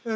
Hei. 0.00 0.14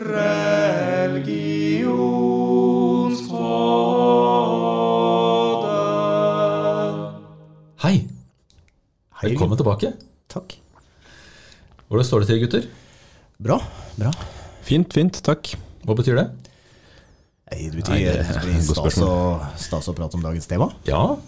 Velkommen 9.21 9.59
tilbake. 9.61 9.91
Takk. 10.33 10.57
Hvordan 11.91 12.07
står 12.09 12.25
det 12.25 12.31
til, 12.31 12.41
gutter? 12.47 12.65
Bra. 13.37 13.61
bra. 13.99 14.15
Fint, 14.65 14.89
fint, 14.97 15.21
takk. 15.21 15.53
Hva 15.85 15.93
betyr 16.01 16.17
det? 16.17 16.27
Nei, 17.53 17.69
Det 17.69 17.77
betyr 17.77 17.93
Nei, 17.93 18.09
det 18.09 18.65
stas 18.65 18.97
å, 19.05 19.13
stas 19.69 19.93
å 19.93 19.97
prate 20.01 20.17
om 20.17 20.25
dagens 20.25 20.49
tema. 20.49 20.73
Ja, 20.89 21.19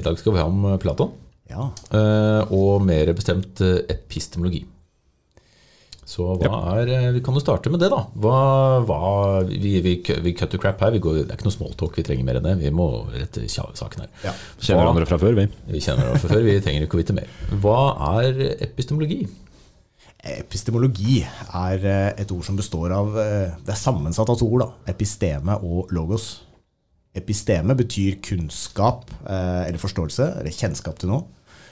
i 0.00 0.08
dag 0.08 0.16
skal 0.16 0.38
vi 0.38 0.40
ha 0.40 0.48
om 0.48 0.64
Platon. 0.80 1.12
Ja. 1.52 1.68
eh, 1.92 2.48
Og 2.48 2.80
mer 2.80 3.12
bestemt 3.12 3.60
eh, 3.60 3.84
epistemologi. 3.92 4.64
Så 6.10 6.26
hva 6.40 6.60
er 6.80 6.90
eh, 6.90 7.08
Vi 7.14 7.22
kan 7.24 7.36
jo 7.36 7.42
starte 7.42 7.70
med 7.70 7.82
det, 7.82 7.90
da. 7.92 8.00
Hva, 8.18 8.38
hva, 8.86 9.00
vi, 9.46 9.76
vi, 9.84 9.94
vi 10.24 10.32
cut 10.36 10.50
to 10.50 10.58
crap 10.62 10.82
her. 10.82 10.94
Vi 10.96 11.02
går, 11.02 11.20
det 11.22 11.28
er 11.28 11.38
ikke 11.38 11.46
noe 11.46 11.54
smalltalk, 11.54 11.98
vi 12.00 12.06
trenger 12.06 12.26
mer 12.26 12.40
enn 12.40 12.48
det. 12.48 12.56
Vi 12.64 12.72
må 12.74 12.88
rette 13.12 13.44
saken 13.50 14.02
her. 14.04 14.10
Ja. 14.24 14.34
Kjenner 14.58 14.82
hverandre 14.82 15.06
fra 15.06 15.20
før, 15.22 15.38
vi. 15.38 15.46
Vi 15.70 15.84
kjenner 15.84 16.08
hverandre 16.08 16.24
fra 16.24 16.32
før, 16.34 16.42
vi 16.48 16.58
trenger 16.64 16.88
ikke 16.88 16.98
å 16.98 17.02
vite 17.04 17.16
mer. 17.20 17.30
Hva 17.62 17.78
er 18.18 18.42
epistemologi? 18.66 19.22
Epistemologi 20.34 21.20
er 21.22 21.86
eh, 21.88 22.12
et 22.24 22.34
ord 22.34 22.44
som 22.44 22.58
består 22.58 22.92
av 22.92 23.14
eh, 23.22 23.54
Det 23.64 23.72
er 23.72 23.80
sammensatt 23.80 24.28
av 24.28 24.36
to 24.40 24.50
ord. 24.50 24.66
da, 24.66 24.92
Episteme 24.92 25.60
og 25.62 25.94
logos. 25.94 26.32
Episteme 27.16 27.74
betyr 27.78 28.20
kunnskap 28.22 29.08
eller 29.26 29.80
forståelse, 29.82 30.28
eller 30.38 30.54
kjennskap 30.54 31.00
til 31.00 31.10
noe. 31.10 31.24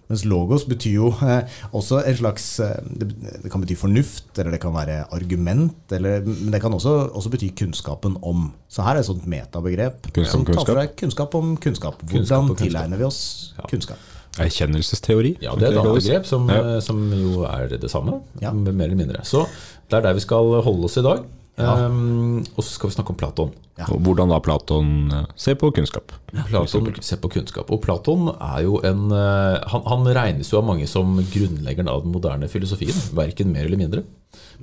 Mens 0.09 0.25
logos 0.25 0.65
betyr 0.65 0.95
jo 0.95 1.09
eh, 1.23 1.43
også 1.77 1.99
en 2.09 2.17
slags 2.17 2.45
eh, 2.65 2.77
det, 2.97 3.11
det 3.45 3.51
kan 3.53 3.61
bety 3.61 3.75
fornuft, 3.77 4.31
eller 4.39 4.51
det 4.57 4.61
kan 4.63 4.73
være 4.73 5.03
argument, 5.13 5.75
eller, 5.93 6.23
men 6.25 6.51
det 6.55 6.61
kan 6.63 6.73
også, 6.73 7.11
også 7.13 7.31
bety 7.35 7.51
kunnskapen 7.59 8.17
om. 8.23 8.53
Så 8.73 8.83
her 8.87 8.97
er 8.97 9.01
et 9.05 9.07
sånt 9.11 9.27
metabegrep 9.29 10.09
Kunnskap 10.13 10.33
som 10.33 10.41
om 10.41 10.47
tar 10.47 10.55
for 10.65 10.75
kunnskap. 10.75 10.97
kunnskap 10.97 11.35
om 11.35 11.57
kunnskap. 11.57 11.99
Kunnskap 12.01 12.09
Hvordan 12.09 12.49
kunnskap. 12.55 12.67
tilegner 12.67 12.97
vi 12.97 13.05
oss 13.05 13.21
Ja. 13.59 13.67
kunnskap? 13.69 13.99
Erkjennelsesteori. 14.39 15.37
Ja, 15.43 15.55
det 15.59 15.67
er 15.69 15.73
et 15.73 15.79
annet 15.83 15.99
begrep 16.05 16.27
som, 16.29 16.49
Ja. 16.49 16.77
eh, 16.77 16.81
som 16.81 17.01
jo 17.13 17.43
er 17.45 17.69
det 17.69 17.91
samme, 17.91 18.21
Ja. 18.41 18.53
mer 18.53 18.85
eller 18.85 18.97
mindre. 18.97 19.23
Så 19.25 19.47
det 19.91 19.97
er 19.99 20.01
der 20.03 20.15
vi 20.15 20.21
skal 20.21 20.63
holde 20.63 20.85
oss 20.85 20.97
i 20.97 21.03
dag. 21.03 21.25
Ja. 21.59 21.75
Um, 21.87 22.45
og 22.55 22.63
så 22.63 22.71
skal 22.71 22.91
vi 22.91 22.95
snakke 22.95 23.13
om 23.15 23.19
Platon. 23.19 23.51
Ja. 23.79 23.87
Og 23.95 24.03
hvordan 24.07 24.31
da 24.31 24.39
Platon 24.43 24.93
eh, 25.15 25.27
ser 25.39 25.55
på 25.59 25.71
kunnskap. 25.75 26.13
Platon 26.49 26.89
ser 27.05 27.21
på 27.23 27.31
kunnskap. 27.31 27.71
Og 27.75 27.81
Platon 27.83 28.31
er 28.35 28.63
jo 28.67 28.81
en 28.87 29.09
eh, 29.15 29.59
han, 29.71 29.85
han 29.87 30.09
regnes 30.17 30.51
jo 30.51 30.59
av 30.61 30.67
mange 30.67 30.87
som 30.91 31.17
grunnleggeren 31.19 31.91
av 31.91 32.03
den 32.03 32.15
moderne 32.15 32.51
filosofien. 32.51 32.97
Verken 33.15 33.53
mer 33.55 33.69
eller 33.69 33.81
mindre. 33.81 34.03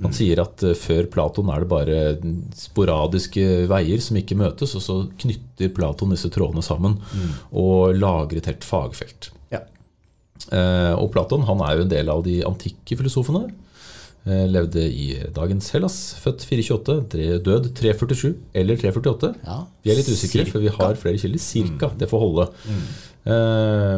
Man 0.02 0.12
sier 0.16 0.42
at 0.44 0.64
eh, 0.64 0.76
før 0.76 1.08
Platon 1.12 1.52
er 1.52 1.64
det 1.64 1.70
bare 1.70 2.00
sporadiske 2.56 3.64
veier 3.72 4.04
som 4.04 4.20
ikke 4.20 4.36
møtes, 4.38 4.76
og 4.76 4.84
så 4.84 4.98
knytter 5.24 5.72
Platon 5.76 6.12
disse 6.12 6.32
trådene 6.32 6.64
sammen 6.64 6.98
og 7.52 7.96
lager 7.96 8.40
et 8.40 8.50
helt 8.52 8.66
fagfelt. 8.68 9.30
Ja. 9.52 9.64
Eh, 10.52 10.92
og 10.92 11.08
Platon 11.14 11.48
han 11.48 11.64
er 11.64 11.78
jo 11.78 11.86
en 11.86 11.94
del 11.94 12.12
av 12.12 12.24
de 12.28 12.42
antikke 12.48 13.00
filosofene. 13.00 13.46
Eh, 14.26 14.46
levde 14.50 14.82
i 14.90 15.04
dagens 15.30 15.68
Hellas, 15.70 15.96
født 16.18 16.42
428, 16.48 16.94
dre- 17.12 17.38
død 17.46 17.68
347 17.78 18.32
eller 18.58 18.76
348. 18.80 19.28
Ja, 19.46 19.60
Vi 19.84 19.92
er 19.92 20.00
litt 20.00 20.08
usikre, 20.10 20.42
cirka. 20.42 20.50
for 20.50 20.64
vi 20.64 20.72
har 20.74 20.96
flere 20.98 21.20
kilder. 21.22 21.38
Cirka, 21.44 21.90
det 22.00 22.08
får 22.10 22.24
holde. 22.24 22.48
Mm. 22.66 22.86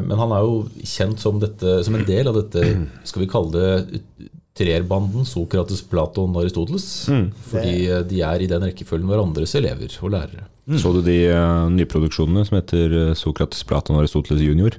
men 0.08 0.16
han 0.20 0.30
er 0.32 0.40
jo 0.44 0.58
kjent 0.88 1.20
som, 1.20 1.38
dette, 1.40 1.78
som 1.84 1.94
en 1.98 2.04
del 2.08 2.28
av 2.28 2.36
dette, 2.38 2.62
skal 3.04 3.20
vi 3.24 3.28
kalle 3.28 3.50
det 3.52 4.28
treerbanden 4.58 5.24
Sokrates, 5.28 5.82
Platon, 5.86 6.36
Aristoteles. 6.40 6.86
Fordi 7.48 7.74
eh, 7.88 8.02
de 8.08 8.20
er 8.26 8.44
i 8.44 8.48
den 8.50 8.64
rekkefølgen 8.68 9.08
hverandres 9.08 9.54
elever 9.54 9.92
og 10.02 10.12
lærere. 10.16 10.44
Så 10.76 10.92
du 10.92 11.00
de 11.06 11.18
eh, 11.30 11.68
nyproduksjonene 11.72 12.44
som 12.48 12.58
heter 12.58 12.96
eh, 13.00 13.14
Sokrates, 13.16 13.64
Platon 13.68 13.96
og 13.96 14.02
Aristoteles 14.04 14.42
junior? 14.44 14.76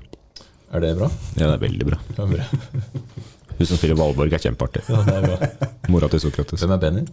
Er 0.73 0.83
det 0.85 0.93
bra? 0.99 1.09
Ja, 1.39 1.47
det 1.47 1.55
er 1.55 1.63
veldig 1.65 1.87
bra. 1.89 2.01
Det 2.13 2.25
er 2.25 2.33
bra. 2.35 2.49
Hun 3.59 3.67
som 3.67 3.79
spiller 3.79 3.97
Valborg, 3.99 4.31
er 4.33 4.39
kjempeartig. 4.45 4.85
Ja, 4.87 5.01
det 5.03 5.17
er 5.19 5.25
bra. 5.27 5.67
Mora 5.91 6.07
til 6.11 6.21
Sokrates. 6.23 6.61
Hvem 6.63 6.75
er 6.77 6.79
Benny? 6.83 7.03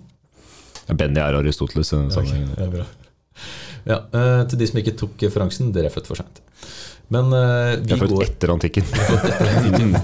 Ja, 0.87 0.95
Benny 0.95 1.19
er 1.19 1.35
Aristoteles 1.41 1.91
i 1.91 1.97
den 1.99 2.13
sammenhengen. 2.15 2.53
Ja, 2.55 2.69
bra. 2.71 2.87
Ja, 3.87 3.97
eh, 4.19 4.43
til 4.51 4.61
de 4.61 4.69
som 4.71 4.79
ikke 4.81 4.95
tok 4.99 5.25
referansen, 5.27 5.73
dere 5.75 5.91
er 5.91 5.95
født 5.95 6.09
for 6.11 6.19
seint. 6.19 6.39
Men 7.15 7.29
uh, 7.31 7.77
vi 7.79 7.93
Jeg 7.93 7.95
er 7.95 8.01
født 8.01 8.13
går 8.17 8.23
etter 8.25 8.51
antikken. 8.51 8.87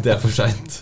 Det 0.04 0.12
er 0.12 0.20
for 0.22 0.30
seint. 0.30 0.76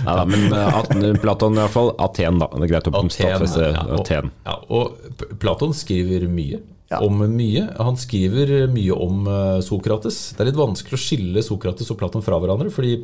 Ja, 0.00 0.14
da, 0.16 0.22
men 0.24 0.46
uh, 0.48 1.18
Platon 1.20 1.58
i 1.58 1.60
hvert 1.60 1.74
fall. 1.74 1.90
Aten, 2.00 2.38
da. 2.40 2.48
Det 2.54 2.68
er 2.68 2.70
greit 2.70 2.88
å 2.88 3.02
stadfeste 3.12 3.66
ja, 3.66 3.82
Aten. 3.98 4.30
ja, 4.48 4.54
og 4.72 5.36
Platon 5.42 5.74
skriver 5.76 6.24
mye 6.32 6.62
Ja. 6.92 7.02
om 7.04 7.20
mye. 7.36 7.66
Han 7.80 8.00
skriver 8.00 8.66
mye 8.72 8.96
om 8.96 9.28
Sokrates. 9.64 10.22
Det 10.36 10.44
er 10.44 10.50
litt 10.50 10.60
vanskelig 10.60 10.96
å 10.96 11.04
skille 11.04 11.44
Sokrates 11.44 11.92
og 11.92 12.00
Platon 12.00 12.24
fra 12.24 12.40
hverandre, 12.40 12.72
fordi 12.72 13.02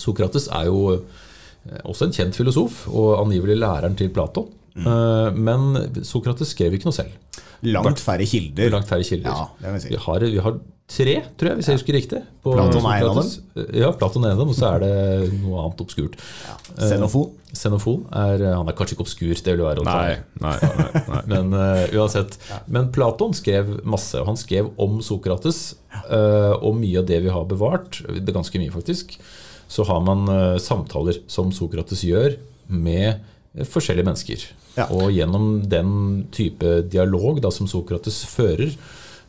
Sokrates 0.00 0.48
er 0.48 0.70
jo 0.70 0.80
eh, 0.96 1.82
også 1.84 2.08
en 2.08 2.16
kjent 2.16 2.38
filosof, 2.38 2.86
og 2.90 3.18
angivelig 3.20 3.58
læreren 3.60 3.96
til 3.98 4.12
Platon. 4.14 4.50
Mm. 4.74 4.86
Eh, 4.86 5.38
Men 5.48 6.04
Sokrates 6.06 6.54
skrev 6.54 6.76
ikke 6.76 6.90
noe 6.90 6.96
selv. 6.96 7.16
Langt 7.66 8.00
færre 8.00 8.24
kilder. 8.24 8.70
Langt 8.72 8.88
færre 8.88 9.04
kilder. 9.04 9.30
Ja, 9.30 9.48
det 9.60 9.72
vil 9.74 9.82
si. 9.82 9.88
vi, 9.92 9.98
har, 10.00 10.28
vi 10.32 10.44
har 10.44 10.54
tre, 10.90 11.12
tror 11.38 11.50
jeg, 11.50 11.58
hvis 11.58 11.68
jeg 11.68 11.76
husker 11.78 11.94
riktig. 11.94 12.20
på 12.42 12.54
Platon 12.56 12.86
er 12.88 13.02
en 13.02 13.10
av 13.10 13.18
dem? 13.20 13.66
Ja, 13.78 13.90
Platon 13.94 14.24
er 14.24 14.32
en 14.32 14.38
av 14.38 14.40
dem, 14.42 14.52
og 14.54 14.56
så 14.58 14.70
er 14.72 14.80
det 14.82 15.34
noe 15.42 15.60
annet 15.66 15.82
obskurt. 15.84 16.16
Xenofon. 16.80 17.28
Xenofon 17.52 18.06
er, 18.16 18.46
han 18.56 18.70
er 18.70 18.76
kanskje 18.78 18.96
ikke 18.96 19.04
obskur, 19.04 19.34
det 19.36 19.54
vil 19.54 19.62
være 19.66 19.82
å 19.82 19.86
ta 19.86 19.98
Nei, 20.00 20.16
nei, 20.42 20.56
nei, 20.64 21.04
nei. 21.10 21.20
Men 21.34 21.54
uh, 21.54 21.84
uansett. 22.00 22.38
Men 22.70 22.88
Platon 22.94 23.36
skrev 23.36 23.76
masse. 23.84 24.18
og 24.18 24.32
Han 24.32 24.40
skrev 24.40 24.72
om 24.80 24.98
Sokrates, 25.04 25.62
Uh, 25.90 26.54
og 26.62 26.76
mye 26.78 27.00
av 27.00 27.06
det 27.08 27.16
vi 27.24 27.30
har 27.34 27.44
bevart, 27.50 27.98
det 28.06 28.30
er 28.30 28.34
ganske 28.36 28.58
mye 28.62 28.70
faktisk, 28.70 29.16
så 29.70 29.86
har 29.86 30.00
man 30.02 30.26
eh, 30.28 30.56
samtaler 30.58 31.20
som 31.30 31.52
Sokrates 31.54 32.02
gjør 32.06 32.34
med 32.66 33.12
eh, 33.12 33.66
forskjellige 33.66 34.08
mennesker. 34.08 34.48
Ja. 34.74 34.88
Og 34.90 35.12
gjennom 35.14 35.60
den 35.70 35.92
type 36.34 36.80
dialog 36.90 37.38
da, 37.44 37.52
som 37.54 37.70
Sokrates 37.70 38.24
fører, 38.30 38.74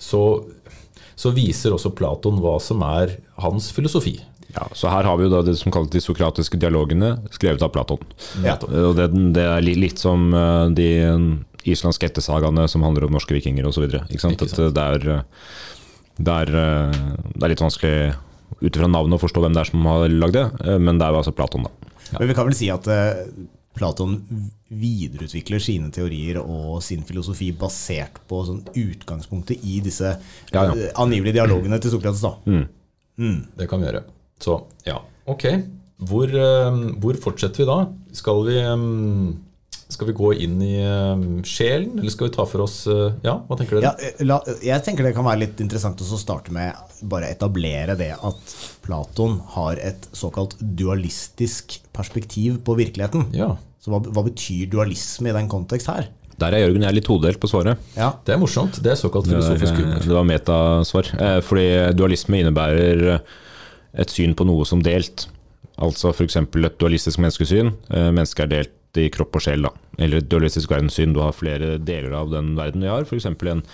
så, 0.01 0.23
så 1.13 1.33
viser 1.35 1.75
også 1.75 1.93
Platon 1.93 2.41
hva 2.41 2.57
som 2.63 2.81
er 2.87 3.19
hans 3.41 3.69
filosofi. 3.75 4.17
Ja, 4.51 4.65
så 4.75 4.89
her 4.91 5.07
har 5.07 5.15
vi 5.19 5.29
jo 5.29 5.31
da 5.31 5.43
det 5.45 5.55
som 5.61 5.71
kalles 5.71 5.93
de 5.93 6.01
sokratiske 6.03 6.57
dialogene, 6.59 7.13
skrevet 7.31 7.61
av 7.63 7.71
Platon. 7.71 8.01
Ja. 8.43 8.57
Og 8.65 8.97
det, 8.97 9.07
det 9.37 9.45
er 9.45 9.69
litt 9.77 10.01
som 10.01 10.33
eh, 10.33 10.65
de 10.75 10.89
islandske 11.69 12.09
ættesagaene 12.09 12.65
som 12.71 12.81
handler 12.81 13.05
om 13.05 13.13
norske 13.13 13.37
vikinger 13.37 13.69
osv. 13.69 13.85
Det, 13.85 14.01
det, 14.09 14.81
er, 14.81 15.07
det, 16.17 16.35
det 16.57 17.45
er 17.45 17.53
litt 17.53 17.61
vanskelig 17.61 17.95
ut 18.59 18.75
ifra 18.75 18.89
navnet 18.91 19.17
å 19.17 19.21
forstå 19.21 19.43
hvem 19.43 19.55
det 19.55 19.63
er 19.63 19.71
som 19.71 19.87
har 19.89 20.05
lagd 20.11 20.37
det, 20.37 20.45
eh, 20.65 20.77
men 20.81 20.99
det 20.99 21.07
er 21.07 21.15
jo 21.15 21.21
altså 21.21 21.33
Platon, 21.35 21.67
da. 21.67 21.91
Men 22.17 22.27
vi 22.27 22.35
kan 22.35 22.47
vel 22.49 22.57
si 22.57 22.67
at 22.73 22.87
uh, 22.91 23.21
Platon 23.77 24.17
videreutvikler 24.67 25.61
sine 25.63 25.91
teorier 25.95 26.41
og 26.41 26.81
sin 26.83 27.05
filosofi 27.07 27.51
basert 27.55 28.19
på 28.27 28.41
sånn 28.47 28.65
utgangspunktet 28.75 29.63
i 29.63 29.79
disse 29.83 30.11
Ja, 30.51 30.65
ja. 30.65 30.73
eh, 30.75 30.91
angivelige 30.99 31.39
dialogene 31.39 31.79
til 31.79 31.93
Sokrates. 31.93 32.23
da. 32.23 32.65
Det 33.55 33.69
kan 33.71 33.79
vi 33.79 33.87
gjøre. 33.87 34.03
Så 34.41 34.57
ja, 34.87 34.97
ok. 35.29 35.47
Hvor, 36.09 36.31
uh, 36.33 36.81
hvor 36.99 37.19
fortsetter 37.21 37.61
vi 37.63 37.69
da? 37.69 37.79
Skal 38.17 38.43
vi, 38.47 38.57
eh, 38.59 38.85
skal 39.91 40.07
vi 40.09 40.13
gå 40.17 40.29
inn 40.45 40.61
i 40.63 40.73
eh, 40.81 41.23
sjelen, 41.47 41.97
eller 41.99 42.13
skal 42.13 42.29
vi 42.29 42.33
ta 42.35 42.45
for 42.49 42.63
oss 42.65 42.77
eh, 42.91 43.13
Ja, 43.25 43.37
hva 43.47 43.57
tenker 43.59 43.77
dere? 43.79 43.91
Ja, 43.91 44.09
eh, 44.11 44.23
la, 44.25 44.37
jeg 44.63 44.83
tenker 44.85 45.05
det 45.07 45.13
kan 45.17 45.27
være 45.27 45.43
litt 45.43 45.59
interessant 45.63 46.01
å 46.01 46.07
starte 46.19 46.53
med 46.55 46.77
bare 47.11 47.29
etablere 47.33 47.97
det 47.99 48.11
at 48.17 48.55
Platon 48.85 49.39
har 49.57 49.81
et 49.81 50.07
såkalt 50.15 50.55
dualistisk 50.61 51.79
perspektiv 51.95 52.61
på 52.65 52.75
virkeligheten. 52.79 53.27
Ja, 53.35 53.53
Så 53.81 53.89
hva, 53.93 53.99
hva 54.13 54.23
betyr 54.27 54.67
dualisme 54.71 55.31
i 55.31 55.35
den 55.37 55.49
kontekst 55.51 55.89
her? 55.89 56.09
Der 56.41 56.55
er 56.57 56.63
Jørgen 56.63 56.81
jeg 56.85 56.89
er 56.89 56.95
litt 56.97 57.05
todelt 57.05 57.37
på 57.41 57.49
svaret. 57.51 57.77
Ja, 57.97 58.15
Det 58.25 58.33
er 58.33 58.39
morsomt. 58.41 58.79
Det 58.81 58.91
er 58.95 58.97
såkalt 58.97 59.27
filosofisk 59.29 59.77
humor. 59.77 60.01
det 60.01 60.15
var 60.17 60.25
metasvar. 60.25 61.11
Eh, 61.21 61.37
Fordi 61.45 61.67
dualisme 61.97 62.39
innebærer 62.41 63.19
et 63.93 64.09
syn 64.13 64.33
på 64.33 64.47
noe 64.49 64.65
som 64.65 64.81
delt. 64.81 65.27
Altså 65.81 66.09
f.eks. 66.13 66.35
et 66.41 66.77
dualistisk 66.81 67.21
menneskesyn. 67.21 67.69
Eh, 67.93 68.09
Mennesket 68.13 68.45
er 68.47 68.51
delt 68.55 68.73
i 68.99 69.09
kropp 69.13 69.39
og 69.39 69.45
sjel. 69.45 69.67
Da. 69.67 69.71
Eller 70.01 70.23
dualistisk 70.25 70.71
verdenssyn. 70.73 71.15
Du 71.15 71.21
har 71.23 71.35
flere 71.37 71.77
deler 71.79 72.15
av 72.17 72.31
den 72.33 72.55
verden 72.59 72.83
vi 72.83 72.91
har. 72.91 73.07
F.eks. 73.07 73.29
en 73.31 73.65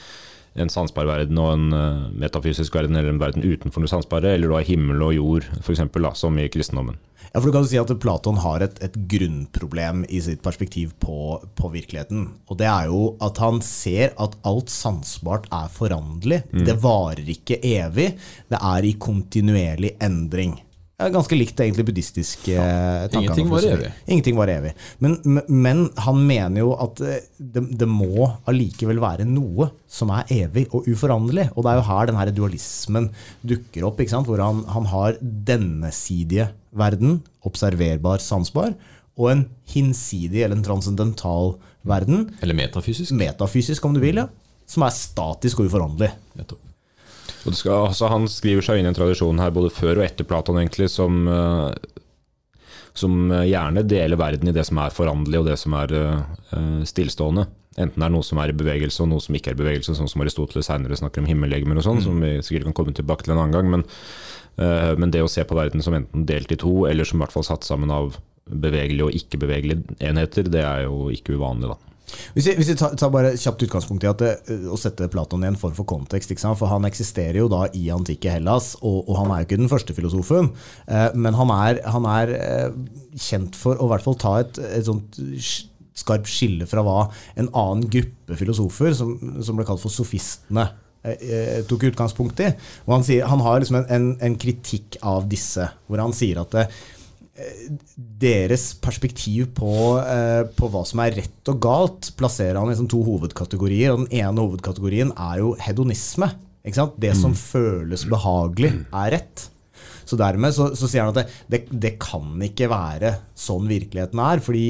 en 0.58 0.72
sansbar 0.74 1.06
verden 1.06 1.38
og 1.42 1.52
en 1.54 1.68
uh, 1.74 2.08
metafysisk 2.18 2.76
verden, 2.78 2.98
eller 2.98 3.14
en 3.14 3.22
verden 3.22 3.46
utenfor 3.46 3.84
det 3.84 3.92
sansbare, 3.92 4.34
eller 4.34 4.50
du 4.50 4.56
har 4.58 4.66
himmel 4.66 5.04
og 5.06 5.14
jord, 5.14 5.50
for 5.62 5.76
eksempel, 5.76 6.08
da, 6.08 6.16
som 6.18 6.38
i 6.42 6.48
kristendommen. 6.50 6.98
Ja, 7.28 7.42
for 7.42 7.50
du 7.50 7.54
kan 7.54 7.66
jo 7.66 7.70
si 7.70 7.80
at 7.80 7.92
Platon 8.02 8.40
har 8.42 8.64
et, 8.66 8.78
et 8.82 8.96
grunnproblem 9.12 10.06
i 10.10 10.22
sitt 10.24 10.42
perspektiv 10.46 10.94
på, 11.04 11.36
på 11.60 11.72
virkeligheten. 11.74 12.24
Og 12.48 12.58
det 12.58 12.70
er 12.72 12.88
jo 12.90 13.02
at 13.22 13.42
han 13.44 13.60
ser 13.66 14.16
at 14.18 14.38
alt 14.48 14.72
sansbart 14.74 15.50
er 15.54 15.68
foranderlig. 15.74 16.40
Det 16.66 16.78
varer 16.82 17.28
ikke 17.36 17.60
evig. 17.68 18.14
Det 18.50 18.62
er 18.72 18.88
i 18.88 18.96
kontinuerlig 19.04 19.98
endring. 20.08 20.56
Ja, 20.98 21.12
ganske 21.14 21.38
likt 21.38 21.60
egentlig 21.62 21.84
buddhistisk 21.86 22.48
ja. 22.50 22.64
tankegang. 23.12 23.38
Ingenting 23.38 23.50
var 23.52 23.66
evig. 23.70 23.90
Ingenting 24.10 24.38
var 24.40 24.50
evig. 24.50 24.72
Men, 24.98 25.20
men- 25.46 25.92
han 26.02 26.22
mener 26.26 26.64
jo 26.64 26.72
at 26.74 27.02
eh, 27.06 27.20
det, 27.38 27.62
det 27.78 27.86
må 27.90 28.26
allikevel 28.50 28.98
være 29.04 29.28
noe 29.30 29.70
som 29.86 30.10
er 30.16 30.26
evig 30.34 30.66
og 30.74 30.90
uforanderlig. 30.90 31.52
Og 31.54 31.62
det 31.68 31.70
er 31.76 31.78
jo 31.78 31.86
her 31.92 32.10
den 32.10 32.18
her 32.18 32.34
dualismen 32.34 33.12
dukker 33.46 33.86
opp, 33.92 34.02
hvor 34.26 34.42
han, 34.42 34.64
han 34.74 34.90
har 34.90 35.22
dennesidige 35.22 36.50
verden, 36.74 37.20
observerbar, 37.46 38.18
sansbar, 38.26 38.74
og 39.18 39.32
en 39.36 39.46
hinsidig 39.70 40.44
eller 40.46 40.58
en 40.58 40.66
transcendental 40.66 41.60
verden, 41.88 42.32
Eller 42.42 42.58
metafysisk. 42.58 43.14
metafysisk 43.18 43.86
om 43.86 43.94
du 43.94 44.02
vil, 44.02 44.18
ja, 44.24 44.28
som 44.66 44.84
er 44.86 44.98
statisk 44.98 45.62
og 45.62 45.70
uforanderlig. 45.70 46.10
Nettopp. 46.38 46.67
Skal, 47.46 47.88
altså 47.90 48.10
han 48.12 48.26
skriver 48.32 48.66
seg 48.66 48.80
inn 48.80 48.90
i 48.90 48.92
en 48.92 48.98
tradisjon 48.98 49.40
her 49.40 49.54
både 49.56 49.72
før 49.72 50.02
og 50.02 50.08
etter 50.08 50.28
Platon, 50.28 50.58
egentlig, 50.60 50.90
som, 50.92 51.22
eh, 51.32 52.74
som 52.98 53.32
eh, 53.32 53.48
gjerne 53.52 53.86
deler 53.88 54.20
verden 54.20 54.52
i 54.52 54.56
det 54.56 54.66
som 54.68 54.82
er 54.84 54.96
foranderlig 54.96 55.44
og 55.44 55.48
det 55.52 55.62
som 55.62 55.78
er 55.78 55.94
stillstående. 55.94 56.92
stillestående. 56.92 57.48
Enten 57.78 58.02
det 58.02 58.08
er 58.08 58.14
noe 58.14 58.26
som 58.26 58.40
er 58.42 58.50
i 58.50 58.58
bevegelse 58.58 59.04
og 59.04 59.12
noe 59.12 59.22
som 59.22 59.36
ikke 59.38 59.52
er 59.52 59.58
i 59.58 59.60
bevegelse, 59.60 59.94
sånn 59.94 60.10
som 60.10 60.24
Aristoteles 60.24 60.66
senere 60.66 60.98
snakker 60.98 61.22
om 61.22 61.28
himmellegemer 61.30 61.78
og 61.78 61.86
sånn, 61.86 62.02
som 62.02 62.24
vi 62.24 62.32
sikkert 62.42 62.72
kan 62.72 62.78
komme 62.80 62.96
tilbake 62.98 63.26
til 63.26 63.36
en 63.36 63.44
annen 63.44 63.54
gang. 63.54 63.70
Men, 63.70 63.84
uh, 64.58 64.96
men 64.98 65.14
det 65.14 65.22
å 65.22 65.30
se 65.30 65.46
på 65.46 65.58
verden 65.58 65.86
som 65.86 65.94
enten 65.94 66.26
delt 66.26 66.54
i 66.54 66.58
to, 66.58 66.74
eller 66.90 67.06
som 67.06 67.22
i 67.22 67.26
hvert 67.26 67.36
fall 67.36 67.46
satt 67.46 67.68
sammen 67.68 67.94
av 67.94 68.18
bevegelige 68.50 69.06
og 69.06 69.20
ikke-bevegelige 69.20 70.00
enheter, 70.10 70.50
det 70.50 70.64
er 70.66 70.88
jo 70.88 71.12
ikke 71.14 71.38
uvanlig, 71.38 71.76
da. 71.76 71.97
Hvis 72.34 72.48
vi, 72.48 72.76
tar, 72.80 73.10
bare 73.12 73.34
kjapt 73.36 73.66
utgangspunkt 73.66 74.06
i 74.06 74.10
at 74.10 74.22
det, 74.22 74.34
å 74.72 74.78
sette 74.80 75.10
Platon 75.12 75.44
i 75.44 75.50
en 75.50 75.60
form 75.60 75.76
for 75.76 75.88
kontekst, 75.90 76.32
for 76.48 76.72
han 76.72 76.88
eksisterer 76.88 77.42
jo 77.42 77.50
da 77.52 77.66
i 77.76 77.88
antikke 77.94 78.32
Hellas, 78.32 78.76
og, 78.80 79.02
og 79.10 79.20
han 79.20 79.34
er 79.34 79.42
jo 79.42 79.50
ikke 79.50 79.60
den 79.60 79.72
første 79.72 79.96
filosofen, 79.98 80.52
eh, 80.88 81.10
men 81.16 81.36
han 81.38 81.52
er, 81.54 81.82
han 81.88 82.08
er 82.08 82.34
eh, 82.38 82.78
kjent 83.20 83.58
for 83.60 83.76
å 83.76 83.90
i 83.90 83.92
hvert 83.92 84.08
fall 84.08 84.20
ta 84.22 84.38
et, 84.44 84.62
et 84.72 84.88
sånt 84.88 85.20
skarpt 85.98 86.30
skille 86.30 86.68
fra 86.70 86.84
hva 86.86 86.98
en 87.36 87.50
annen 87.50 87.88
gruppe 87.92 88.40
filosofer, 88.40 88.94
som, 88.96 89.16
som 89.44 89.58
ble 89.58 89.66
kalt 89.68 89.84
for 89.84 89.94
sofistene, 89.94 90.70
eh, 91.04 91.18
eh, 91.18 91.56
tok 91.68 91.90
utgangspunkt 91.92 92.44
i. 92.46 92.54
Og 92.86 93.00
han, 93.00 93.08
sier, 93.08 93.28
han 93.28 93.44
har 93.44 93.64
liksom 93.64 93.82
en, 93.82 93.90
en, 93.98 94.12
en 94.30 94.38
kritikk 94.40 95.02
av 95.04 95.28
disse, 95.32 95.68
hvor 95.90 96.04
han 96.04 96.16
sier 96.16 96.44
at 96.44 96.62
deres 97.96 98.72
perspektiv 98.82 99.52
på, 99.58 99.72
eh, 100.02 100.44
på 100.58 100.70
hva 100.74 100.84
som 100.88 101.02
er 101.04 101.18
rett 101.20 101.52
og 101.52 101.60
galt, 101.62 102.12
plasserer 102.18 102.58
han 102.58 102.70
i 102.70 102.74
liksom 102.74 102.90
to 102.92 103.04
hovedkategorier. 103.06 103.94
og 103.94 104.06
Den 104.06 104.24
ene 104.24 104.42
hovedkategorien 104.42 105.14
er 105.14 105.44
jo 105.44 105.54
hedonisme. 105.62 106.32
Det 107.00 107.14
som 107.16 107.32
føles 107.38 108.04
behagelig, 108.10 108.74
er 108.92 109.12
rett. 109.14 109.46
Så 110.08 110.18
dermed 110.20 110.56
så, 110.56 110.72
så 110.76 110.88
sier 110.90 111.06
han 111.06 111.14
at 111.14 111.22
det, 111.22 111.28
det, 111.48 111.60
det 111.72 111.94
kan 112.00 112.36
ikke 112.44 112.68
være 112.72 113.14
sånn 113.38 113.68
virkeligheten 113.70 114.20
er, 114.20 114.42
fordi 114.44 114.66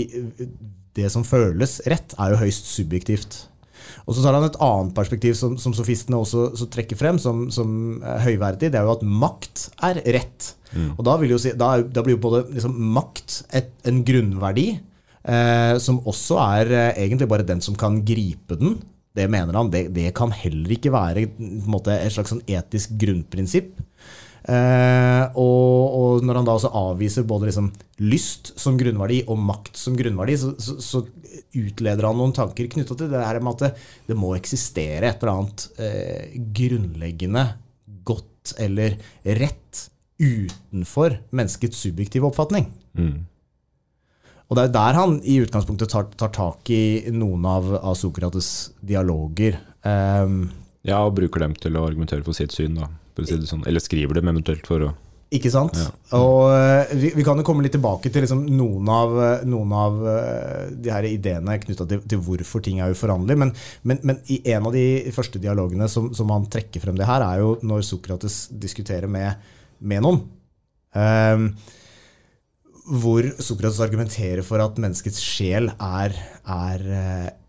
det 0.98 1.12
som 1.14 1.26
føles 1.26 1.80
rett, 1.90 2.14
er 2.18 2.34
jo 2.34 2.42
høyst 2.42 2.70
subjektivt. 2.70 3.40
Og 4.06 4.16
så 4.16 4.24
tar 4.24 4.38
han 4.38 4.48
et 4.48 4.60
annet 4.64 4.94
perspektiv 4.98 5.38
som, 5.40 5.58
som 5.62 5.76
sofistene 5.76 6.20
også 6.20 6.52
så 6.60 6.70
trekker 6.74 7.00
frem 7.00 7.20
som, 7.22 7.48
som 7.54 8.02
høyverdig. 8.26 8.72
Det 8.74 8.80
er 8.80 8.88
jo 8.88 8.96
at 8.98 9.06
makt 9.08 9.68
er 9.90 10.02
rett. 10.18 10.54
Og 10.98 11.04
da, 11.06 11.16
si, 11.40 11.54
da, 11.58 11.72
da 11.82 12.04
blir 12.04 12.18
jo 12.18 12.24
både 12.28 12.44
liksom, 12.52 12.76
makt 12.98 13.42
et, 13.56 13.72
en 13.88 14.04
grunnverdi, 14.08 14.68
eh, 15.24 15.74
som 15.84 16.02
også 16.08 16.40
er 16.44 16.74
eh, 16.74 17.02
egentlig 17.06 17.30
bare 17.32 17.48
den 17.48 17.64
som 17.64 17.78
kan 17.80 18.02
gripe 18.08 18.60
den. 18.60 18.78
Det 19.18 19.26
mener 19.32 19.56
han. 19.58 19.72
Det, 19.74 19.88
det 19.96 20.12
kan 20.18 20.34
heller 20.36 20.76
ikke 20.76 20.94
være 20.94 21.28
på 21.34 21.48
en 21.48 21.72
måte, 21.74 21.96
et 21.96 22.14
slags 22.14 22.36
sånn 22.36 22.44
etisk 22.46 22.98
grunnprinsipp. 23.02 23.78
Eh, 24.48 25.24
og, 25.36 25.96
og 26.00 26.24
når 26.24 26.40
han 26.40 26.48
da 26.48 26.56
også 26.56 26.72
avviser 26.80 27.26
både 27.28 27.50
liksom 27.50 27.68
lyst 28.08 28.54
som 28.56 28.78
grunnverdi 28.80 29.22
og 29.28 29.42
makt 29.44 29.80
som 29.80 29.98
grunnverdi, 29.98 30.38
så, 30.40 30.54
så, 30.62 30.78
så 30.80 31.02
utleder 31.58 32.08
han 32.08 32.20
noen 32.20 32.36
tanker 32.36 32.70
knytta 32.72 32.96
til 32.96 33.12
det 33.12 33.24
her 33.26 33.42
med 33.44 33.58
at 33.58 33.66
det, 33.66 33.72
det 34.08 34.18
må 34.20 34.32
eksistere 34.38 35.10
et 35.10 35.24
eller 35.24 35.34
annet 35.34 35.66
eh, 35.84 36.38
grunnleggende 36.56 37.44
godt 38.08 38.54
eller 38.64 38.96
rett 39.38 39.88
utenfor 40.18 41.18
menneskets 41.36 41.82
subjektive 41.84 42.30
oppfatning. 42.30 42.70
Og 44.48 44.56
det 44.56 44.64
er 44.64 44.72
der 44.78 44.96
han 44.96 45.18
i 45.28 45.42
utgangspunktet 45.44 45.92
tar, 45.92 46.08
tar 46.16 46.32
tak 46.34 46.72
i 46.72 47.12
noen 47.12 47.44
av, 47.52 47.68
av 47.82 47.98
Sokrates' 48.00 48.72
dialoger. 48.80 49.60
Um, 49.84 50.48
Ja, 50.88 51.02
og 51.04 51.18
bruker 51.18 51.44
dem 51.44 51.56
til 51.60 51.76
å 51.76 51.84
argumentere 51.84 52.24
for 52.24 52.38
sitt 52.38 52.56
syn, 52.56 52.78
da. 52.80 52.88
For 53.18 53.26
å 53.26 53.30
si 53.32 53.42
det 53.42 53.50
sånn. 53.50 53.66
Eller 53.66 53.82
skriver 53.82 54.20
dem 54.20 54.30
eventuelt 54.30 54.68
for 54.70 54.84
å 54.86 54.94
Ikke 55.34 55.50
sant? 55.52 55.76
Ja. 55.76 55.90
Og 56.16 56.54
eh, 56.54 56.92
vi, 57.02 57.10
vi 57.18 57.24
kan 57.26 57.40
jo 57.42 57.44
komme 57.44 57.66
litt 57.66 57.74
tilbake 57.76 58.12
til 58.14 58.24
liksom 58.24 58.46
noen 58.56 58.92
av, 58.94 59.16
eh, 59.26 59.48
noen 59.50 59.74
av 59.76 59.96
eh, 60.08 60.68
de 60.86 60.94
her 60.94 61.08
ideene 61.10 61.58
knytta 61.60 61.88
til, 61.90 62.04
til 62.08 62.22
hvorfor 62.24 62.62
ting 62.64 62.78
er 62.80 62.94
uforhandlelig. 62.94 63.40
Men, 63.42 63.56
men, 63.90 64.00
men 64.08 64.22
i 64.32 64.38
en 64.54 64.70
av 64.70 64.78
de 64.78 64.86
første 65.16 65.42
dialogene 65.42 65.90
som, 65.92 66.12
som 66.16 66.30
han 66.32 66.46
trekker 66.54 66.84
frem 66.86 67.00
det 67.00 67.10
her, 67.10 67.26
er 67.26 67.42
jo 67.42 67.58
når 67.66 67.84
Sokrates 67.90 68.38
diskuterer 68.54 69.10
med, 69.12 69.50
med 69.82 70.06
noen. 70.06 70.22
Um, 70.96 71.50
hvor 72.88 73.26
Sokrates 73.44 73.82
argumenterer 73.84 74.46
for 74.48 74.64
at 74.64 74.80
menneskets 74.80 75.20
sjel 75.20 75.68
er, 75.76 76.16
er 76.48 76.86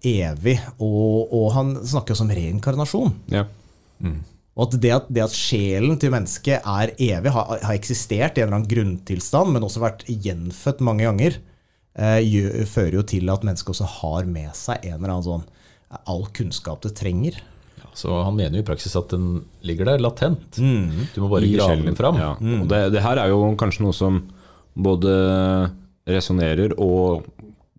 evig. 0.02 0.56
Og, 0.80 1.28
og 1.30 1.46
han 1.54 1.76
snakker 1.78 2.16
også 2.16 2.26
om 2.26 2.34
reinkarnasjon. 2.40 3.14
Ja. 3.36 3.44
Og 4.58 4.64
at 4.66 4.80
det, 4.82 4.90
at 4.90 5.10
det 5.14 5.22
at 5.22 5.34
sjelen 5.36 6.00
til 6.02 6.10
mennesket 6.10 6.66
er 6.66 6.90
evig, 6.98 7.30
har, 7.30 7.60
har 7.62 7.76
eksistert 7.76 8.38
i 8.38 8.42
en 8.42 8.48
eller 8.48 8.58
annen 8.58 8.70
grunntilstand, 8.72 9.52
men 9.54 9.66
også 9.66 9.84
vært 9.84 10.02
gjenfødt 10.10 10.82
mange 10.82 11.06
ganger, 11.06 11.38
eh, 11.94 12.18
gjør, 12.26 12.66
fører 12.66 12.98
jo 12.98 13.04
til 13.14 13.30
at 13.30 13.46
mennesket 13.46 13.76
også 13.76 13.92
har 14.00 14.26
med 14.26 14.50
seg 14.58 14.82
en 14.82 14.98
eller 14.98 15.14
annen 15.14 15.28
sånn 15.28 15.46
all 16.10 16.26
kunnskap 16.34 16.82
det 16.84 16.96
trenger. 16.98 17.38
Så 17.98 18.12
han 18.22 18.36
mener 18.36 18.58
jo 18.58 18.62
i 18.62 18.66
praksis 18.66 18.94
at 18.98 19.10
den 19.10 19.44
ligger 19.66 19.88
der 19.92 20.02
latent. 20.02 20.58
Du 21.14 21.22
må 21.22 21.30
bare 21.30 21.46
I 21.46 21.54
grave 21.54 21.80
den 21.82 21.98
fram. 21.98 22.18
Ja. 22.20 22.34
Og 22.36 22.68
det, 22.70 22.82
det 22.94 23.02
her 23.02 23.22
er 23.22 23.32
jo 23.32 23.40
kanskje 23.58 23.86
noe 23.86 23.96
som 23.96 24.20
både 24.78 25.14
resonnerer 26.08 26.76
og 26.78 27.24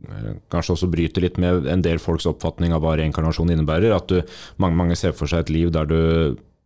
eh, 0.08 0.36
kanskje 0.52 0.76
også 0.76 0.90
bryter 0.92 1.24
litt 1.24 1.40
med 1.42 1.68
en 1.72 1.84
del 1.86 2.02
folks 2.04 2.28
oppfatning 2.30 2.76
av 2.76 2.84
hva 2.84 2.98
reinkarnasjon 3.00 3.52
innebærer. 3.56 3.96
At 3.96 4.12
du, 4.12 4.20
mange, 4.62 4.80
mange 4.80 5.00
ser 5.00 5.16
for 5.16 5.32
seg 5.32 5.46
et 5.46 5.54
liv 5.56 5.72
der 5.76 5.88
du 5.90 6.00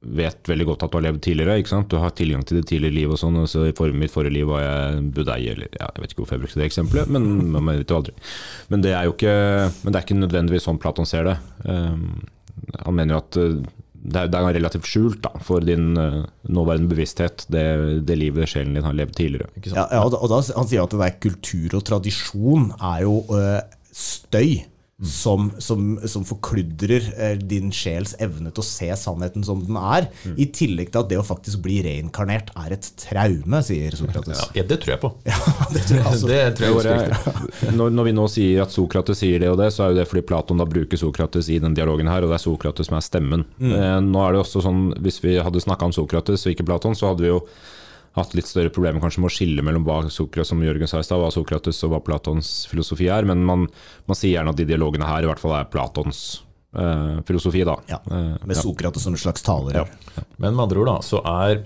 vet 0.04 0.50
veldig 0.50 0.66
godt 0.68 0.86
at 0.86 0.94
du 0.94 0.98
har 0.98 1.06
levd 1.08 1.22
tidligere. 1.26 1.58
ikke 1.62 1.72
sant? 1.72 1.90
Du 1.92 2.00
har 2.02 2.14
tilgang 2.16 2.44
til 2.48 2.60
det 2.60 2.68
tidligere 2.70 2.98
livet 2.98 3.16
og 3.16 3.22
sånn. 3.22 3.40
så 3.50 3.68
I 3.70 3.76
for, 3.78 3.94
mitt 3.96 4.14
forrige 4.14 4.36
liv 4.36 4.50
var 4.50 4.64
jeg 4.64 5.04
budeie, 5.16 5.54
eller 5.56 5.70
ja, 5.80 5.90
jeg 5.90 6.04
vet 6.04 6.16
ikke 6.16 6.24
hvorfor 6.24 6.38
jeg 6.38 6.44
brukte 6.46 6.62
det 6.62 6.68
eksempelet, 6.70 7.14
men 7.14 7.30
man 7.56 7.72
vet 7.72 7.94
jo 7.94 8.02
aldri. 8.02 8.16
Men 8.74 8.84
det 8.86 8.96
er 8.98 9.08
jo 9.08 9.16
ikke, 9.16 9.38
men 9.84 9.94
det 9.94 10.00
er 10.00 10.08
ikke 10.08 10.20
nødvendigvis 10.20 10.68
sånn 10.70 10.82
Platon 10.84 11.10
ser 11.10 11.30
det. 11.30 11.38
Um, 11.68 12.25
han 12.84 12.98
mener 12.98 13.16
jo 13.16 13.22
at 13.24 13.39
uh, 13.39 13.56
det 14.04 14.20
er, 14.20 14.32
det 14.34 14.39
er 14.39 14.58
relativt 14.58 14.89
skjult 14.89 15.22
da, 15.24 15.32
for 15.48 15.63
din 15.63 15.94
uh, 15.96 16.20
nåværende 16.51 16.92
bevissthet, 16.92 17.46
det, 17.54 17.63
det 18.08 18.20
livet 18.20 18.51
sjelen 18.51 18.75
din 18.75 18.86
har 18.88 18.98
levd 18.98 19.16
tidligere. 19.20 19.54
Ikke? 19.56 19.72
Ja, 19.72 19.88
ja, 19.88 20.04
og 20.04 20.12
da, 20.12 20.20
og 20.20 20.34
da, 20.34 20.44
han 20.58 20.70
sier 20.70 20.84
at 20.84 20.94
det 20.94 21.01
der 21.06 21.18
kultur 21.24 21.80
og 21.80 21.88
tradisjon 21.88 22.70
er 22.82 23.06
jo 23.06 23.18
uh, 23.32 23.63
støy 23.96 24.60
som, 25.02 25.52
som, 25.58 25.98
som 26.08 26.24
forkludrer 26.26 27.08
eh, 27.18 27.38
din 27.38 27.72
sjels 27.74 28.14
evne 28.22 28.52
til 28.54 28.62
å 28.62 28.66
se 28.68 28.90
sannheten 29.00 29.44
som 29.46 29.64
den 29.66 29.78
er. 29.80 30.08
I 30.38 30.46
tillegg 30.54 30.92
til 30.94 31.02
at 31.02 31.10
det 31.10 31.18
å 31.20 31.26
faktisk 31.26 31.64
bli 31.66 31.80
reinkarnert 31.86 32.54
er 32.60 32.76
et 32.78 32.90
traume, 33.02 33.64
sier 33.66 33.98
Sokrates. 33.98 34.46
Ja, 34.56 34.64
det 34.70 34.80
tror 34.84 34.96
jeg 34.96 35.02
på. 35.04 35.14
Ja, 35.34 35.40
det 35.74 35.84
tror 35.88 35.98
jeg 35.98 36.08
altså. 36.08 36.30
Det 36.30 36.42
tror 36.60 36.68
jeg 36.70 36.78
også 36.78 37.74
når, 37.80 37.94
når 37.98 38.10
vi 38.10 38.16
nå 38.16 38.28
sier 38.32 38.64
at 38.64 38.74
Sokrates 38.76 39.24
sier 39.24 39.42
det 39.42 39.50
og 39.52 39.60
det, 39.60 39.72
så 39.74 39.88
er 39.88 39.94
jo 39.94 40.00
det 40.02 40.08
fordi 40.12 40.26
Platon 40.30 40.62
da 40.62 40.68
bruker 40.70 41.00
Sokrates 41.00 41.50
i 41.50 41.60
den 41.64 41.76
dialogen 41.78 42.12
her, 42.12 42.24
og 42.24 42.32
det 42.32 42.38
er 42.38 42.46
Sokrates 42.46 42.92
som 42.92 43.00
er 43.00 43.06
stemmen. 43.06 43.48
Eh, 43.60 44.00
nå 44.06 44.24
er 44.24 44.36
det 44.36 44.44
også 44.44 44.64
sånn, 44.64 44.86
Hvis 45.04 45.20
vi 45.26 45.40
hadde 45.42 45.64
snakka 45.64 45.90
om 45.90 45.96
Sokrates 45.96 46.46
og 46.46 46.54
ikke 46.54 46.68
Platon, 46.70 46.96
så 46.96 47.12
hadde 47.12 47.26
vi 47.26 47.34
jo 47.34 47.42
hatt 48.13 48.34
litt 48.38 48.46
større 48.50 48.70
problemer 48.74 49.01
kanskje 49.01 49.24
med 49.24 49.32
å 49.32 49.34
skille 49.34 49.63
mellom 49.65 49.86
hva 49.88 50.03
Sokrates 50.13 50.51
som 50.51 50.62
Jørgen 50.62 50.89
sa 50.89 51.01
i 51.01 51.05
stad, 51.05 51.22
hva 51.22 51.32
Sokrates 51.34 51.79
og 51.86 51.96
hva 51.96 52.01
Platons 52.05 52.51
filosofi 52.70 53.08
er. 53.10 53.25
Men 53.29 53.41
man, 53.48 53.67
man 54.10 54.20
sier 54.20 54.36
gjerne 54.38 54.53
at 54.53 54.60
de 54.60 54.67
dialogene 54.70 55.08
her 55.10 55.25
i 55.25 55.29
hvert 55.32 55.41
fall 55.41 55.55
er 55.58 55.70
Platons 55.74 56.20
eh, 56.77 57.17
filosofi. 57.25 57.63
da. 57.67 57.77
Ja, 57.89 58.01
Eh, 58.13 58.36
med 58.46 58.60
Sokrates 58.60 59.05
som 59.08 59.15
en 59.17 59.22
slags 59.24 59.41
taler. 59.46 59.82
Ja. 59.82 60.24
Men 60.38 60.53
med 60.53 60.67
andre 60.67 60.84
ord 60.84 60.91
da, 60.91 60.98
så 61.05 61.24
er, 61.25 61.63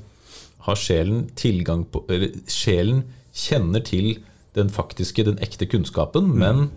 har 0.67 0.79
sjelen 0.79 1.27
tilgang 1.35 1.83
på 1.91 2.05
Eller 2.07 2.31
sjelen 2.47 3.03
kjenner 3.35 3.83
til 3.85 4.21
den 4.57 4.71
faktiske, 4.73 5.25
den 5.27 5.37
ekte 5.43 5.67
kunnskapen, 5.69 6.31
men 6.33 6.69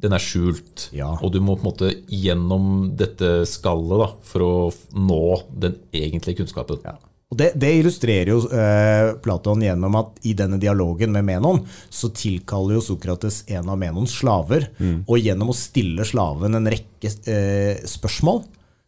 den 0.00 0.12
er 0.12 0.22
skjult. 0.22 0.90
Ja. 0.96 1.10
Og 1.24 1.32
du 1.34 1.40
må 1.44 1.56
på 1.56 1.64
en 1.64 1.70
måte 1.70 1.90
gjennom 2.12 2.92
dette 2.96 3.42
skallet 3.48 4.00
da, 4.02 4.08
for 4.28 4.44
å 4.44 4.54
nå 4.96 5.20
den 5.56 5.76
egentlige 5.96 6.42
kunnskapen. 6.42 6.80
Ja. 6.84 6.96
Og 7.36 7.42
det, 7.42 7.50
det 7.60 7.70
illustrerer 7.82 8.30
jo 8.32 8.38
eh, 8.48 9.10
Platon 9.20 9.60
gjennom 9.60 9.98
at 10.00 10.22
i 10.24 10.32
denne 10.38 10.56
dialogen 10.56 11.12
med 11.12 11.26
Menon, 11.28 11.60
så 11.92 12.08
tilkaller 12.08 12.78
jo 12.78 12.84
Sokrates 12.86 13.42
en 13.52 13.68
av 13.68 13.76
Menons 13.76 14.14
slaver, 14.22 14.70
og 15.04 15.18
gjennom 15.20 15.52
å 15.52 15.56
stille 15.56 16.06
slaven 16.08 16.56
en 16.56 16.70
rekke 16.72 17.10
eh, 17.28 17.82
spørsmål, 17.84 18.46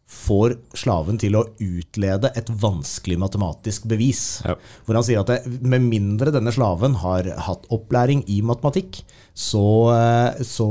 får 0.09 0.55
slaven 0.73 1.19
til 1.21 1.35
å 1.37 1.43
utlede 1.61 2.31
et 2.33 2.47
vanskelig 2.49 3.19
matematisk 3.21 3.85
bevis. 3.91 4.39
Ja. 4.41 4.55
Hvor 4.87 4.97
han 4.97 5.05
sier 5.05 5.21
at 5.21 5.29
det, 5.29 5.59
med 5.61 5.85
mindre 5.85 6.33
denne 6.33 6.49
slaven 6.55 6.95
har 7.03 7.29
hatt 7.45 7.67
opplæring 7.69 8.23
i 8.25 8.39
matematikk, 8.41 9.03
så, 9.37 9.67
eh, 9.93 10.41
så 10.41 10.69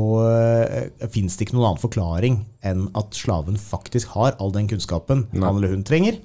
fins 1.14 1.38
det 1.38 1.47
ikke 1.47 1.61
noen 1.61 1.68
annen 1.68 1.85
forklaring 1.85 2.40
enn 2.66 2.88
at 2.99 3.14
slaven 3.14 3.61
faktisk 3.62 4.11
har 4.18 4.35
all 4.42 4.50
den 4.56 4.66
kunnskapen 4.66 5.28
han 5.37 5.54
eller 5.54 5.76
hun 5.76 5.87
trenger. 5.87 6.18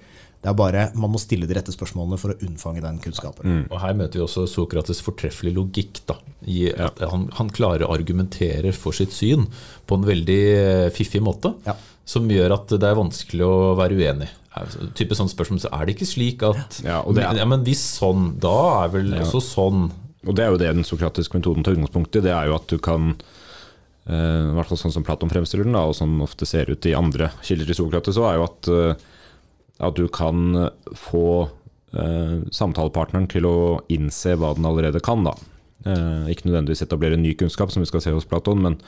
Det 0.44 0.50
er 0.52 0.58
bare 0.60 0.90
Man 1.00 1.14
må 1.14 1.20
stille 1.24 1.48
de 1.48 1.56
rette 1.56 1.72
spørsmålene 1.72 2.18
for 2.20 2.34
å 2.34 2.38
unnfange 2.44 2.82
den 2.84 2.98
kunnskapen. 3.00 3.62
Og 3.72 3.80
Her 3.80 3.94
møter 3.96 4.20
vi 4.20 4.26
også 4.26 4.44
Sokrates' 4.52 5.00
fortreffelige 5.02 5.56
logikk. 5.56 6.02
da, 6.10 6.18
i 6.46 6.68
at 6.76 7.00
han, 7.00 7.30
han 7.40 7.50
klarer 7.50 7.86
å 7.88 7.94
argumentere 7.96 8.74
for 8.76 8.92
sitt 8.92 9.14
syn 9.16 9.48
på 9.88 9.96
en 9.96 10.04
veldig 10.04 10.42
eh, 10.58 10.90
fiffig 10.92 11.22
måte, 11.24 11.54
Ja. 11.66 11.78
som 12.06 12.28
gjør 12.28 12.52
at 12.58 12.68
det 12.76 12.84
er 12.84 13.00
vanskelig 13.00 13.46
å 13.48 13.76
være 13.80 13.96
uenig. 13.96 14.28
Altså, 14.54 14.90
type 14.94 15.16
sånn 15.16 15.32
spørsmål, 15.32 15.62
så 15.64 15.70
Er 15.74 15.86
det 15.88 15.96
ikke 15.96 16.06
slik 16.12 16.44
at 16.44 16.82
Ja, 16.84 17.00
og 17.02 17.16
det 17.16 17.24
er- 17.24 17.36
ja, 17.40 17.46
Men 17.46 17.64
hvis 17.64 17.80
sånn, 17.98 18.38
da 18.40 18.84
er 18.84 18.90
vel 18.90 19.14
også 19.24 19.40
sånn 19.42 19.92
Og 20.28 20.36
det 20.36 20.44
er 20.46 20.52
jo 20.52 20.58
det 20.58 20.76
den 20.76 20.84
sokratiske 20.84 21.34
metoden 21.40 21.64
tar 21.64 21.74
utgangspunkt 21.74 22.16
i. 22.16 22.22
Det 22.22 22.32
er 22.32 22.46
jo 22.52 22.56
at 22.56 22.68
du 22.68 22.78
kan 22.78 23.16
eh, 24.08 24.12
i 24.52 24.54
hvert 24.54 24.68
fall 24.68 24.78
sånn 24.78 24.92
som 24.94 25.04
Platon 25.04 25.30
fremstiller 25.32 25.64
den, 25.64 25.74
da, 25.74 25.86
og 25.88 25.96
som 25.96 26.20
ofte 26.22 26.46
ser 26.46 26.70
ut 26.70 26.86
i 26.86 26.94
andre 26.94 27.32
kilder 27.42 27.66
til 27.72 27.76
Sokrates, 27.80 28.16
så 28.18 28.28
er 28.30 28.36
jo 28.38 28.44
at, 28.44 28.68
eh, 28.68 28.94
at 29.86 30.00
du 30.00 30.08
kan 30.12 30.70
få 30.98 31.26
eh, 31.94 32.38
samtalepartneren 32.52 33.30
til 33.32 33.48
å 33.50 33.58
innse 33.94 34.38
hva 34.40 34.54
den 34.58 34.68
allerede 34.70 35.02
kan. 35.04 35.26
Da. 35.28 35.36
Eh, 35.84 36.32
ikke 36.34 36.48
nødvendigvis 36.48 36.86
etablere 36.86 37.20
ny 37.20 37.34
kunnskap, 37.40 37.74
som 37.74 37.84
vi 37.84 37.90
skal 37.90 38.04
se 38.06 38.14
hos 38.16 38.28
Platon, 38.30 38.62
men, 38.64 38.80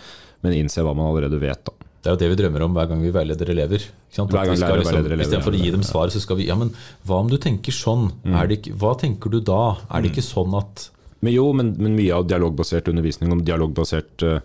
men 0.46 0.56
innse 0.56 0.84
hva 0.86 0.96
man 0.96 1.12
allerede 1.12 1.42
vet. 1.42 1.66
Da. 1.68 1.76
Det 2.06 2.12
er 2.12 2.16
jo 2.16 2.22
det 2.22 2.28
vi 2.36 2.38
drømmer 2.44 2.64
om 2.68 2.76
hver 2.78 2.90
gang 2.92 3.00
vi 3.02 3.12
veileder 3.14 3.50
elever. 3.50 3.82
Ikke 3.82 4.20
sant? 4.20 4.34
Hver 4.34 4.46
gang 4.46 4.60
vi 4.60 4.62
lærer 4.62 4.82
liksom, 4.84 5.00
elever, 5.00 5.24
Istedenfor 5.26 5.56
å 5.58 5.62
gi 5.64 5.72
dem 5.74 5.86
svar, 5.86 6.12
så 6.14 6.22
skal 6.22 6.38
vi 6.38 6.46
Ja, 6.52 6.58
men 6.60 6.70
hva 7.10 7.18
om 7.24 7.32
du 7.32 7.40
tenker 7.42 7.74
sånn? 7.74 8.12
Er 8.30 8.46
det 8.52 8.60
ikke, 8.60 8.76
hva 8.84 8.92
tenker 9.02 9.34
du 9.34 9.40
da? 9.42 9.64
Er 9.90 10.06
det 10.06 10.14
ikke 10.14 10.26
sånn 10.26 10.54
at 10.60 10.90
Men 11.26 11.34
jo, 11.34 11.48
men, 11.58 11.72
men 11.82 11.96
mye 11.98 12.14
av 12.14 12.28
dialogbasert 12.30 12.92
undervisning 12.92 13.34
og 13.34 13.42
dialogbasert 13.48 14.26
eh, 14.28 14.44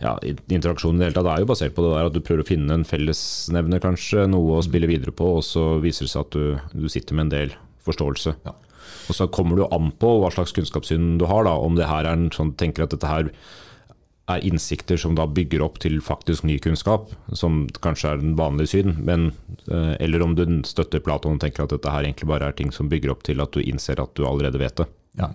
ja, 0.00 0.14
interaksjonen 0.48 0.98
i 0.98 1.02
det 1.02 1.10
hele 1.10 1.18
tatt 1.18 1.30
er 1.34 1.42
jo 1.42 1.50
basert 1.50 1.76
på 1.76 1.84
det 1.84 1.92
der 1.92 2.08
at 2.08 2.16
du 2.16 2.22
prøver 2.24 2.44
å 2.44 2.48
finne 2.48 2.76
en 2.76 2.86
fellesnevner, 2.88 3.82
kanskje, 3.84 4.24
noe 4.32 4.58
å 4.58 4.64
spille 4.64 4.88
videre 4.88 5.12
på, 5.16 5.36
og 5.38 5.44
så 5.44 5.64
viser 5.82 6.06
det 6.06 6.14
seg 6.14 6.26
at 6.26 6.36
du, 6.36 6.76
du 6.84 6.88
sitter 6.92 7.18
med 7.18 7.28
en 7.28 7.34
del 7.34 7.56
forståelse. 7.84 8.36
Ja. 8.46 8.56
Og 9.10 9.16
så 9.16 9.26
kommer 9.32 9.56
det 9.56 9.64
jo 9.64 9.72
an 9.74 9.90
på 10.00 10.12
hva 10.22 10.30
slags 10.32 10.54
kunnskapssyn 10.56 11.18
du 11.20 11.26
har, 11.28 11.44
da, 11.48 11.56
om 11.58 11.76
det 11.76 11.90
her 11.90 12.06
er 12.06 12.16
en 12.16 12.30
sånn, 12.34 12.54
tenker 12.58 12.86
at 12.86 12.94
dette 12.94 13.10
her 13.10 13.32
er 14.30 14.46
innsikter 14.46 15.00
som 15.00 15.16
da 15.18 15.26
bygger 15.26 15.62
opp 15.64 15.80
til 15.82 15.98
faktisk 16.04 16.44
ny 16.46 16.56
kunnskap, 16.62 17.10
som 17.36 17.64
kanskje 17.82 18.12
er 18.12 18.22
den 18.22 18.36
vanlige 18.38 18.76
syn, 18.76 18.94
men, 19.04 19.30
eh, 19.66 19.94
eller 20.00 20.22
om 20.22 20.36
du 20.38 20.44
støtter 20.68 21.02
Platon 21.02 21.36
og 21.36 21.42
tenker 21.42 21.66
at 21.66 21.74
dette 21.74 21.92
her 21.92 22.06
egentlig 22.06 22.30
bare 22.30 22.48
er 22.48 22.56
ting 22.56 22.70
som 22.72 22.88
bygger 22.88 23.12
opp 23.14 23.24
til 23.26 23.42
at 23.42 23.52
du 23.52 23.62
innser 23.64 24.00
at 24.00 24.14
du 24.14 24.26
allerede 24.28 24.60
vet 24.62 24.76
det. 24.80 24.86
Ja. 25.18 25.32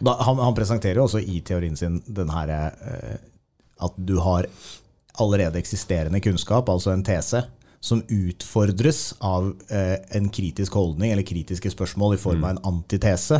Da, 0.00 0.16
han, 0.24 0.38
han 0.40 0.54
presenterer 0.56 1.02
jo 1.02 1.08
også 1.08 1.20
i 1.20 1.42
teorien 1.44 1.76
sin 1.76 1.98
den 2.06 2.30
her 2.32 2.52
eh, 2.54 3.16
at 3.82 3.96
du 3.96 4.16
har 4.24 4.48
allerede 5.20 5.60
eksisterende 5.60 6.20
kunnskap, 6.20 6.68
altså 6.68 6.92
en 6.92 7.04
tese, 7.04 7.44
som 7.80 8.02
utfordres 8.08 9.14
av 9.22 9.52
eh, 9.70 9.98
en 10.16 10.28
kritisk 10.32 10.74
holdning 10.74 11.12
eller 11.12 11.26
kritiske 11.26 11.70
spørsmål 11.70 12.16
i 12.16 12.18
form 12.18 12.44
av 12.44 12.54
en 12.54 12.62
antitese. 12.72 13.38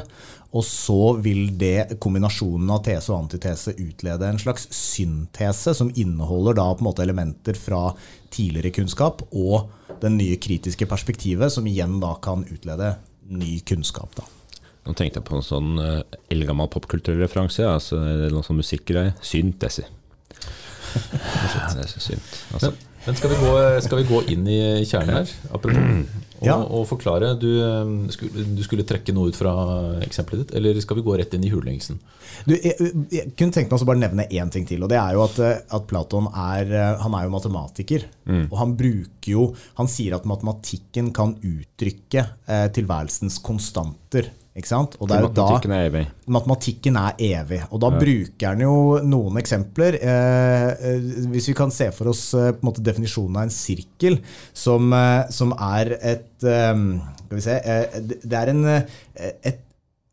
Og 0.55 0.65
så 0.65 1.17
vil 1.25 1.51
det, 1.59 1.99
kombinasjonen 2.03 2.71
av 2.71 2.85
tese 2.87 3.11
og 3.13 3.25
antitese 3.25 3.75
utlede 3.75 4.29
en 4.29 4.39
slags 4.41 4.69
syntese, 4.71 5.75
som 5.75 5.91
inneholder 5.95 6.61
da 6.61 6.69
på 6.71 6.85
en 6.85 6.89
måte 6.91 7.05
elementer 7.05 7.59
fra 7.59 7.91
tidligere 8.31 8.75
kunnskap 8.79 9.27
og 9.33 9.99
den 10.05 10.19
nye 10.21 10.39
kritiske 10.39 10.87
perspektivet, 10.89 11.53
som 11.53 11.67
igjen 11.67 11.99
da 12.05 12.15
kan 12.23 12.47
utlede 12.47 12.95
ny 13.27 13.59
kunnskap. 13.67 14.15
da. 14.21 14.29
Nå 14.87 14.95
tenkte 14.95 15.19
jeg 15.19 15.27
på 15.27 15.41
en 15.41 15.43
sånn 15.43 15.71
uh, 15.83 16.19
eldgammel 16.31 16.71
popkulturell 16.71 17.25
referanse. 17.25 17.67
Altså, 17.67 17.99
noen 17.99 18.47
sånn 18.47 18.61
musikkgreie. 18.61 19.17
Synt, 19.19 19.65
jeg 19.67 19.81
sier. 19.81 19.96
Ja, 20.95 21.73
det 21.75 21.87
er 21.87 21.91
så 21.91 22.01
synd. 22.03 22.23
Altså, 22.55 22.71
Men, 22.71 22.85
men 23.07 23.17
skal, 23.19 23.31
vi 23.31 23.37
gå, 23.39 23.51
skal 23.85 23.99
vi 24.01 24.07
gå 24.09 24.21
inn 24.35 24.47
i 24.51 24.61
kjernen 24.89 25.21
her? 25.21 25.35
Apropos. 25.55 25.83
Og, 26.37 26.45
Ja. 26.45 26.57
og 26.61 26.83
forklare. 26.91 27.31
Du, 27.41 27.47
skulle, 28.13 28.43
du 28.59 28.63
skulle 28.67 28.85
trekke 28.85 29.15
noe 29.17 29.31
ut 29.33 29.39
fra 29.39 29.53
eksempelet 30.05 30.43
ditt, 30.43 30.57
eller 30.59 30.77
skal 30.85 30.99
vi 30.99 31.05
gå 31.07 31.15
rett 31.17 31.33
inn 31.39 31.47
i 31.49 31.53
hulengsen? 31.53 31.97
Du, 32.45 32.53
jeg, 32.53 32.75
jeg 33.15 33.31
kunne 33.39 33.55
tenkt 33.57 33.71
meg 33.73 33.81
å 33.81 33.89
bare 33.89 34.03
nevne 34.03 34.27
én 34.29 34.51
ting 34.53 34.67
til. 34.69 34.83
og 34.85 34.91
det 34.93 34.99
er 35.01 35.15
jo 35.17 35.23
At, 35.25 35.39
eh, 35.41 35.63
at 35.79 35.87
Platon 35.89 36.27
er, 36.35 36.67
eh, 36.77 36.99
han 37.01 37.15
er 37.17 37.25
jo 37.25 37.33
matematiker. 37.39 38.05
Og 38.51 38.59
han 38.61 38.75
bruker 38.77 39.31
jo 39.33 39.47
Han 39.79 39.89
sier 39.89 40.19
at 40.19 40.27
matematikken 40.29 41.13
kan 41.17 41.33
uttrykke 41.41 42.27
eh, 42.49 42.67
tilværelsens 42.77 43.39
konstanter. 43.47 44.29
Ikke 44.57 44.71
sant? 44.71 44.95
Og 45.01 45.09
det 45.11 45.19
er 45.19 45.25
jo 45.27 45.29
da 45.37 45.45
matematikken 45.45 45.73
er 45.77 45.83
evig. 45.91 46.03
Matematikken 46.33 46.97
er 46.97 47.19
evig. 47.27 47.59
Og 47.77 47.81
da 47.83 47.91
bruker 48.01 48.47
han 48.55 48.63
jo 48.65 48.77
noen 49.05 49.37
eksempler. 49.43 49.99
Eh, 50.01 50.71
eh, 50.93 51.11
hvis 51.35 51.51
vi 51.51 51.57
kan 51.59 51.71
se 51.75 51.91
for 51.93 52.09
oss 52.15 52.23
eh, 52.33 52.53
på 52.57 52.65
en 52.65 52.71
måte 52.71 52.85
definisjonen 52.87 53.37
av 53.37 53.43
en 53.51 53.53
sirkel, 53.53 54.17
som, 54.57 54.89
eh, 54.97 55.29
som 55.37 55.53
er 55.53 55.93
et 56.01 56.49
eh, 56.49 56.83
Skal 57.27 57.37
vi 57.37 57.45
se 57.45 57.59
eh, 57.61 58.01
det- 58.01 58.33
er 58.33 58.55
en, 58.55 58.65
et, 59.45 59.61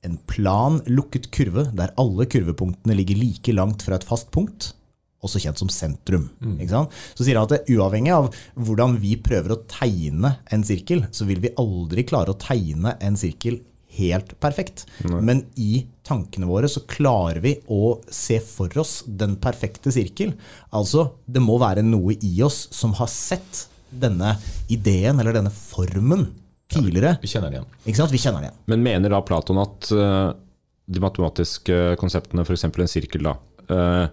en 0.04 0.20
plan, 0.28 0.82
lukket 0.92 1.32
kurve, 1.32 1.70
der 1.74 1.94
alle 1.98 2.26
kurvepunktene 2.28 2.96
ligger 3.00 3.16
like 3.24 3.54
langt 3.56 3.82
fra 3.88 3.96
et 3.96 4.04
fast 4.04 4.28
punkt. 4.36 4.74
Også 5.24 5.40
kjent 5.40 5.56
som 5.62 5.70
sentrum. 5.72 6.26
Sant? 6.68 6.92
Så 7.16 7.24
sier 7.24 7.38
han 7.40 7.48
at 7.48 7.54
det, 7.64 7.78
uavhengig 7.78 8.12
av 8.12 8.26
hvordan 8.60 8.98
vi 9.00 9.16
prøver 9.24 9.54
å 9.56 9.62
tegne 9.72 10.34
en 10.52 10.66
sirkel, 10.68 11.06
så 11.16 11.24
vil 11.30 11.40
vi 11.40 11.54
aldri 11.56 12.04
klare 12.04 12.34
å 12.36 12.40
tegne 12.44 12.98
en 13.00 13.16
sirkel 13.16 13.62
helt 13.98 14.34
perfekt. 14.44 14.86
Men 15.04 15.44
i 15.60 15.86
tankene 16.06 16.50
våre 16.50 16.70
så 16.72 16.84
klarer 16.90 17.42
vi 17.44 17.56
å 17.72 17.98
se 18.12 18.40
for 18.44 18.72
oss 18.82 19.02
den 19.08 19.38
perfekte 19.42 19.94
sirkel. 19.94 20.34
Altså, 20.76 21.10
det 21.26 21.44
må 21.44 21.60
være 21.62 21.86
noe 21.86 22.18
i 22.20 22.34
oss 22.46 22.66
som 22.76 22.96
har 23.00 23.12
sett 23.12 23.68
denne 23.94 24.36
ideen 24.74 25.20
eller 25.22 25.36
denne 25.38 25.54
formen 25.54 26.28
tidligere. 26.74 27.18
Vi 27.22 27.30
kjenner 27.30 27.52
den 27.52 27.60
igjen. 27.62 27.70
Ikke 27.86 28.00
sant? 28.02 28.14
Vi 28.14 28.22
kjenner 28.22 28.42
den 28.42 28.50
igjen. 28.50 28.60
Men 28.74 28.86
mener 28.86 29.14
da 29.14 29.22
Platon 29.26 29.62
at 29.62 29.92
uh, 29.94 30.34
de 30.86 31.04
matematiske 31.04 31.80
konseptene, 32.02 32.46
f.eks. 32.46 32.66
en 32.68 32.92
sirkel, 32.92 33.30
da, 33.30 33.38
uh, 33.70 34.08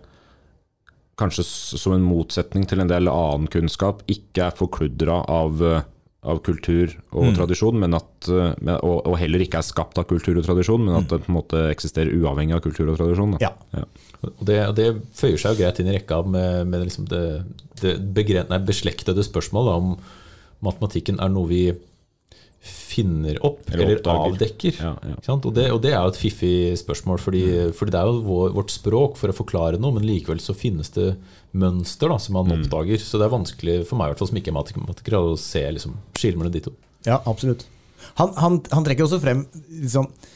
kanskje 1.20 1.44
som 1.44 1.94
en 1.94 2.04
motsetning 2.04 2.66
til 2.68 2.82
en 2.82 2.90
del 2.90 3.10
annen 3.10 3.48
kunnskap, 3.52 4.04
ikke 4.10 4.46
er 4.48 4.56
forkludra 4.56 5.20
av, 5.28 5.62
eh, 5.66 5.82
av 6.20 6.42
kultur 6.44 6.92
og 7.16 7.30
tradisjon, 7.32 7.78
men 7.80 7.96
at, 7.96 8.28
eh, 8.28 8.74
og, 8.76 9.06
og 9.08 9.14
heller 9.16 9.40
ikke 9.40 9.62
er 9.62 9.64
skapt 9.64 9.96
av 10.00 10.04
kultur 10.10 10.36
og 10.36 10.44
tradisjon, 10.44 10.82
men 10.84 10.98
at 10.98 11.08
det 11.08 11.22
på 11.24 11.32
en 11.32 11.38
måte 11.38 11.62
eksisterer 11.70 12.12
uavhengig 12.12 12.58
av 12.58 12.64
kultur 12.64 12.90
og 12.92 12.98
tradisjon? 13.00 13.38
Da. 13.38 13.52
Ja. 13.78 13.84
Og 14.28 14.42
det, 14.44 14.58
det 14.76 14.88
føyer 15.16 15.40
seg 15.40 15.54
jo 15.54 15.62
greit 15.62 15.80
inn 15.80 15.88
i 15.88 15.94
rekka 15.96 16.20
med, 16.28 16.68
med 16.68 16.84
liksom 16.84 17.08
det, 17.08 17.24
det 17.80 17.96
begren, 18.16 18.50
nei, 18.52 18.60
beslektede 18.68 19.24
spørsmålet 19.24 19.80
om 19.80 19.94
matematikken 20.66 21.22
er 21.24 21.32
noe 21.32 21.48
vi 21.48 21.62
finner 22.60 23.38
opp 23.46 23.70
Eller 23.72 23.94
eller, 23.96 24.00
avdekker. 24.12 24.76
Ja, 24.82 24.90
ja. 25.00 25.14
Ikke 25.16 25.24
sant? 25.30 25.46
Og, 25.48 25.54
det, 25.56 25.66
og 25.72 25.78
det 25.84 25.92
er 25.94 26.02
jo 26.04 26.10
et 26.12 26.18
fiffig 26.20 26.54
spørsmål, 26.80 27.20
fordi, 27.22 27.42
fordi 27.76 27.94
det 27.94 28.00
er 28.02 28.10
jo 28.10 28.18
vår, 28.26 28.50
vårt 28.58 28.74
språk 28.74 29.16
for 29.16 29.32
å 29.32 29.36
forklare 29.36 29.80
noe, 29.80 29.94
men 29.96 30.04
likevel 30.04 30.42
så 30.44 30.52
finnes 30.56 30.92
det 30.96 31.14
mønster 31.56 32.12
da, 32.12 32.18
som 32.20 32.36
man 32.36 32.52
oppdager. 32.58 33.00
Så 33.00 33.16
det 33.20 33.26
er 33.30 33.32
vanskelig 33.32 33.76
for 33.88 33.96
meg 34.00 34.10
i 34.10 34.12
hvert 34.12 34.20
fall 34.22 34.30
som 34.32 34.40
ikke 34.42 34.52
er 34.52 34.58
matematiker 34.58 35.16
å 35.18 35.22
se 35.40 35.62
liksom, 35.72 35.96
skille 36.18 36.36
mellom 36.40 36.52
de 36.54 36.62
to. 36.68 36.74
Ja, 37.08 37.22
absolutt. 37.24 37.64
Han, 38.20 38.34
han, 38.36 38.60
han 38.72 38.84
trekker 38.86 39.06
også 39.08 39.20
frem 39.24 39.46
liksom, 39.70 40.10
s- 40.20 40.28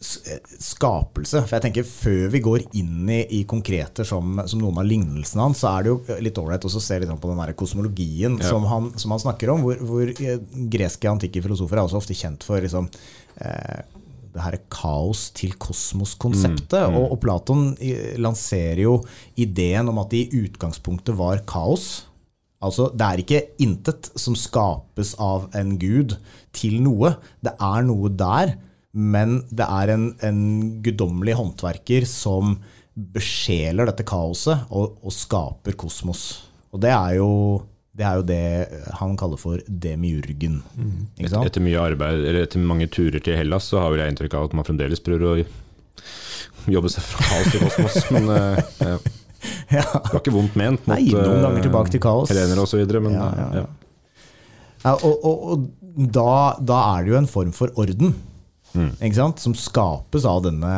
skapelse. 0.00 1.42
For 1.44 1.56
jeg 1.58 1.64
tenker 1.66 1.84
Før 1.86 2.30
vi 2.32 2.40
går 2.44 2.62
inn 2.78 3.08
i, 3.12 3.20
i 3.36 3.42
konkreter 3.48 4.06
som, 4.08 4.40
som 4.48 4.62
noen 4.62 4.80
av 4.80 4.88
lignelsene 4.88 5.44
hans, 5.44 5.60
så 5.60 5.74
er 5.74 5.84
det 5.86 5.92
jo 5.92 6.18
litt 6.24 6.40
ålreit 6.40 6.64
å 6.64 6.72
se 6.72 6.98
litt 7.02 7.12
på 7.20 7.30
den 7.32 7.42
der 7.42 7.54
kosmologien 7.58 8.38
Ja. 8.40 8.48
som, 8.48 8.64
han, 8.70 8.90
som 9.00 9.12
han 9.14 9.22
snakker 9.22 9.52
om. 9.52 9.64
Hvor, 9.66 9.80
hvor 9.84 10.12
eh, 10.16 10.38
greske 10.72 11.10
antikke 11.10 11.42
filosofer 11.44 11.78
er 11.80 11.84
også 11.84 12.00
ofte 12.00 12.16
kjent 12.16 12.46
for 12.46 12.62
liksom, 12.64 12.88
eh, 13.44 13.82
det 14.30 14.44
her 14.44 14.56
kaos 14.72 15.26
til 15.36 15.52
kosmos-konseptet. 15.60 16.78
Og, 16.94 17.10
og 17.12 17.18
Platon 17.22 17.72
eh, 17.82 18.14
lanserer 18.22 18.84
jo 18.86 19.00
ideen 19.42 19.90
om 19.90 20.00
at 20.02 20.12
det 20.14 20.22
i 20.28 20.44
utgangspunktet 20.46 21.18
var 21.18 21.42
kaos. 21.50 22.06
Altså, 22.64 22.90
Det 22.92 23.06
er 23.06 23.22
ikke 23.22 23.44
intet 23.64 24.10
som 24.20 24.36
skapes 24.36 25.14
av 25.20 25.48
en 25.56 25.76
gud 25.80 26.16
til 26.56 26.80
noe. 26.84 27.14
Det 27.44 27.52
er 27.56 27.86
noe 27.88 28.10
der, 28.12 28.56
men 28.92 29.40
det 29.54 29.66
er 29.66 29.94
en, 29.94 30.06
en 30.26 30.40
guddommelig 30.82 31.36
håndverker 31.38 32.06
som 32.08 32.56
besjeler 32.94 33.86
dette 33.88 34.04
kaoset 34.08 34.66
og, 34.74 34.96
og 35.06 35.14
skaper 35.14 35.76
kosmos. 35.78 36.24
Og 36.74 36.82
det 36.82 36.90
er, 36.90 37.14
jo, 37.20 37.30
det 37.96 38.06
er 38.06 38.18
jo 38.18 38.26
det 38.26 38.42
han 38.98 39.16
kaller 39.18 39.40
for 39.40 39.62
demiurgen. 39.66 40.60
Ikke 41.16 41.32
sant? 41.32 41.46
Etter 41.46 41.64
mye 41.64 41.80
arbeid, 41.80 42.24
eller 42.24 42.44
etter 42.44 42.62
mange 42.62 42.90
turer 42.90 43.22
til 43.22 43.38
Hellas, 43.38 43.70
så 43.70 43.82
har 43.82 43.94
vel 43.94 44.02
jeg 44.04 44.14
inntrykk 44.14 44.36
av 44.38 44.50
at 44.50 44.58
man 44.58 44.66
fremdeles 44.66 45.02
prøver 45.06 45.26
å 45.30 46.70
jobbe 46.70 46.90
seg 46.92 47.06
fra 47.06 47.26
kaos 47.30 47.50
til 47.54 47.66
kosmos. 47.66 48.00
Men 48.16 48.30
eh, 48.34 48.62
ja. 48.90 49.00
Ja. 49.70 49.84
Det 49.86 50.10
var 50.12 50.20
ikke 50.20 50.34
vondt 50.34 50.56
ment 50.58 50.82
mot 50.84 50.92
Nei, 50.92 51.06
noen 51.14 51.38
eh, 51.38 51.44
ganger 51.46 51.64
tilbake 51.64 51.94
til 51.94 52.02
kaos. 52.04 52.32
Helener 52.32 52.60
videre, 52.76 53.00
men 53.00 53.14
Ja, 53.14 53.28
ja, 53.32 53.44
ja. 53.54 53.62
ja. 53.62 53.68
Ja, 54.80 54.92
og 55.04 55.24
og, 55.28 55.46
og 55.52 56.10
da, 56.16 56.56
da 56.60 56.80
er 56.94 57.04
det 57.04 57.12
jo 57.12 57.16
en 57.18 57.28
form 57.28 57.54
for 57.56 57.72
orden 57.80 58.14
ikke 58.76 59.16
sant? 59.16 59.40
som 59.42 59.54
skapes 59.56 60.26
av 60.28 60.42
denne, 60.44 60.72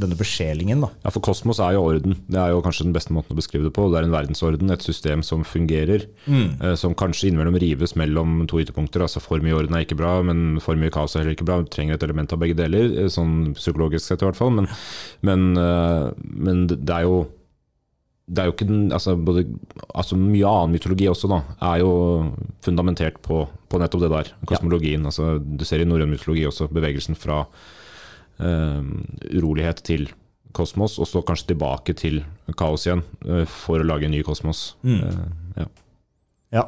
denne 0.00 0.18
besjelingen. 0.18 0.84
Da. 0.84 0.90
Ja, 1.06 1.12
for 1.14 1.24
kosmos 1.24 1.60
er 1.62 1.76
jo 1.76 1.84
orden. 1.88 2.18
Det 2.30 2.40
er 2.40 2.52
jo 2.52 2.62
kanskje 2.64 2.86
den 2.88 2.96
beste 2.96 3.14
måten 3.16 3.34
å 3.34 3.38
beskrive 3.38 3.68
det 3.68 3.74
på. 3.76 3.86
Det 3.90 4.00
er 4.00 4.08
en 4.08 4.14
verdensorden, 4.14 4.72
et 4.74 4.84
system 4.84 5.24
som 5.26 5.44
fungerer. 5.46 6.06
Eh, 6.28 6.74
som 6.80 6.96
kanskje 6.98 7.30
innimellom 7.30 7.58
rives 7.60 7.96
mellom 8.00 8.44
to 8.50 8.60
ytterpunkter. 8.62 9.04
Altså 9.04 9.22
for 9.24 9.44
mye 9.44 9.56
orden 9.56 9.76
er 9.76 9.86
ikke 9.86 9.98
bra, 9.98 10.16
men 10.26 10.60
for 10.64 10.78
mye 10.80 10.92
kaos 10.94 11.14
er 11.14 11.24
heller 11.24 11.38
ikke 11.38 11.48
bra. 11.48 11.60
Vi 11.62 11.72
trenger 11.74 11.98
et 11.98 12.06
element 12.06 12.34
av 12.34 12.42
begge 12.42 12.58
deler, 12.58 12.90
eh, 13.04 13.12
sånn 13.12 13.54
psykologisk 13.58 14.06
sett 14.06 14.24
i 14.24 14.28
hvert 14.28 14.40
fall. 14.40 14.54
Men, 14.54 14.68
men, 15.22 15.48
eh, 15.58 16.10
men 16.20 16.66
det 16.70 16.94
er 16.94 17.08
jo 17.08 17.24
det 18.24 18.40
er 18.40 18.48
jo 18.48 18.54
ikke 18.54 18.66
den, 18.68 18.84
altså, 18.94 19.14
både, 19.20 19.44
altså 19.92 20.16
Mye 20.16 20.48
annen 20.48 20.72
mytologi 20.72 21.08
også 21.10 21.28
da, 21.28 21.40
er 21.68 21.82
jo 21.82 21.90
fundamentert 22.64 23.18
på, 23.24 23.42
på 23.68 23.80
nettopp 23.80 24.04
det 24.06 24.12
der. 24.14 24.30
Kosmologien. 24.48 25.04
Altså, 25.04 25.34
du 25.38 25.64
ser 25.68 25.84
i 25.84 25.88
norrøn 25.88 26.12
mytologi 26.14 26.46
også 26.48 26.70
bevegelsen 26.72 27.18
fra 27.20 27.42
uh, 27.44 28.80
urolighet 29.28 29.84
til 29.84 30.08
kosmos, 30.56 30.96
og 31.02 31.10
så 31.10 31.20
kanskje 31.26 31.52
tilbake 31.52 31.96
til 31.98 32.22
kaos 32.56 32.86
igjen 32.88 33.04
uh, 33.28 33.44
for 33.50 33.82
å 33.82 33.88
lage 33.90 34.08
en 34.08 34.16
ny 34.16 34.22
kosmos. 34.24 34.70
Eh, 34.88 35.20
ja. 35.60 35.68
Ja. 36.54 36.64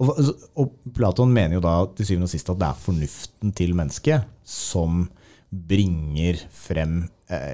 Og, 0.00 0.16
og 0.56 0.72
Platon 0.96 1.32
mener 1.34 1.58
jo 1.58 1.64
da 1.64 1.74
til 1.92 2.08
syvende 2.08 2.30
og 2.30 2.32
sist 2.32 2.48
at 2.48 2.60
det 2.60 2.70
er 2.70 2.84
fornuften 2.86 3.52
til 3.52 3.76
mennesket 3.76 4.30
som 4.48 5.02
bringer 5.50 6.40
frem 6.54 7.02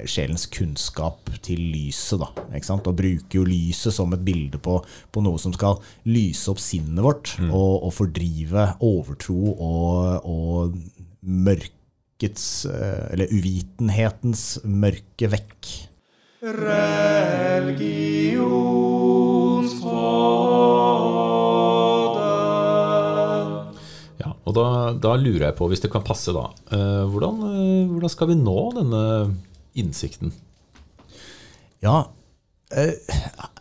sjelens 0.09 0.47
kunnskap 0.53 1.31
til 1.45 1.61
lyset. 1.75 2.21
Da, 2.23 2.31
ikke 2.57 2.69
sant? 2.69 2.87
Og 2.89 2.97
bruker 2.99 3.41
jo 3.41 3.47
lyset 3.47 3.95
som 3.97 4.15
et 4.17 4.25
bilde 4.27 4.61
på, 4.63 4.79
på 5.13 5.25
noe 5.25 5.41
som 5.43 5.55
skal 5.57 5.81
lyse 6.09 6.49
opp 6.53 6.63
sinnet 6.63 7.05
vårt 7.05 7.35
og, 7.51 7.85
og 7.87 7.93
fordrive 7.97 8.71
overtro 8.85 9.53
og, 9.53 10.27
og 10.27 10.79
mørkets 11.27 12.47
eh, 12.71 13.05
Eller 13.13 13.33
uvitenhetens 13.35 14.47
mørke 14.65 15.31
vekk. 15.33 15.75
Ja, 24.21 24.31
og 24.45 24.55
da, 24.57 24.67
da 24.95 25.17
lurer 25.19 25.49
jeg 25.49 25.57
på, 25.59 25.69
hvis 25.73 25.83
det 25.83 25.91
kan 25.93 26.05
passe, 26.07 26.35
da 26.37 26.49
eh, 26.71 27.05
hvordan, 27.11 27.43
eh, 27.51 27.91
hvordan 27.91 28.13
skal 28.13 28.31
vi 28.31 28.39
nå 28.39 28.59
denne 28.77 29.03
innsikten? 29.79 30.33
Ja, 31.85 31.99
eh, 32.75 32.95